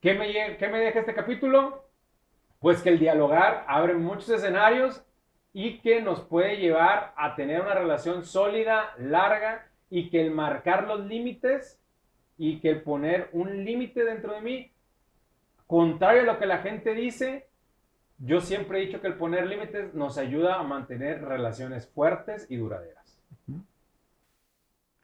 [0.00, 1.84] ¿qué me, qué me deja este capítulo?
[2.60, 5.02] Pues que el dialogar abre muchos escenarios
[5.52, 10.86] y que nos puede llevar a tener una relación sólida, larga y que el marcar
[10.86, 11.80] los límites
[12.36, 14.72] y que el poner un límite dentro de mí,
[15.66, 17.48] contrario a lo que la gente dice,
[18.18, 22.56] yo siempre he dicho que el poner límites nos ayuda a mantener relaciones fuertes y
[22.56, 23.18] duraderas.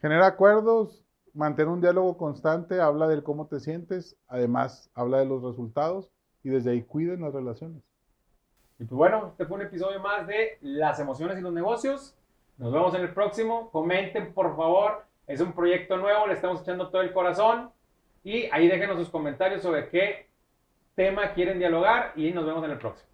[0.01, 5.43] Genera acuerdos, mantener un diálogo constante, habla del cómo te sientes, además habla de los
[5.43, 6.11] resultados
[6.43, 7.83] y desde ahí cuiden las relaciones.
[8.79, 12.17] Y pues bueno, este fue un episodio más de Las emociones y los negocios.
[12.59, 13.71] Nos vemos en el próximo.
[13.71, 15.05] Comenten, por favor.
[15.29, 17.71] Es un proyecto nuevo, le estamos echando todo el corazón.
[18.25, 20.32] Y ahí déjenos sus comentarios sobre qué
[20.95, 23.12] tema quieren dialogar y nos vemos en el próximo.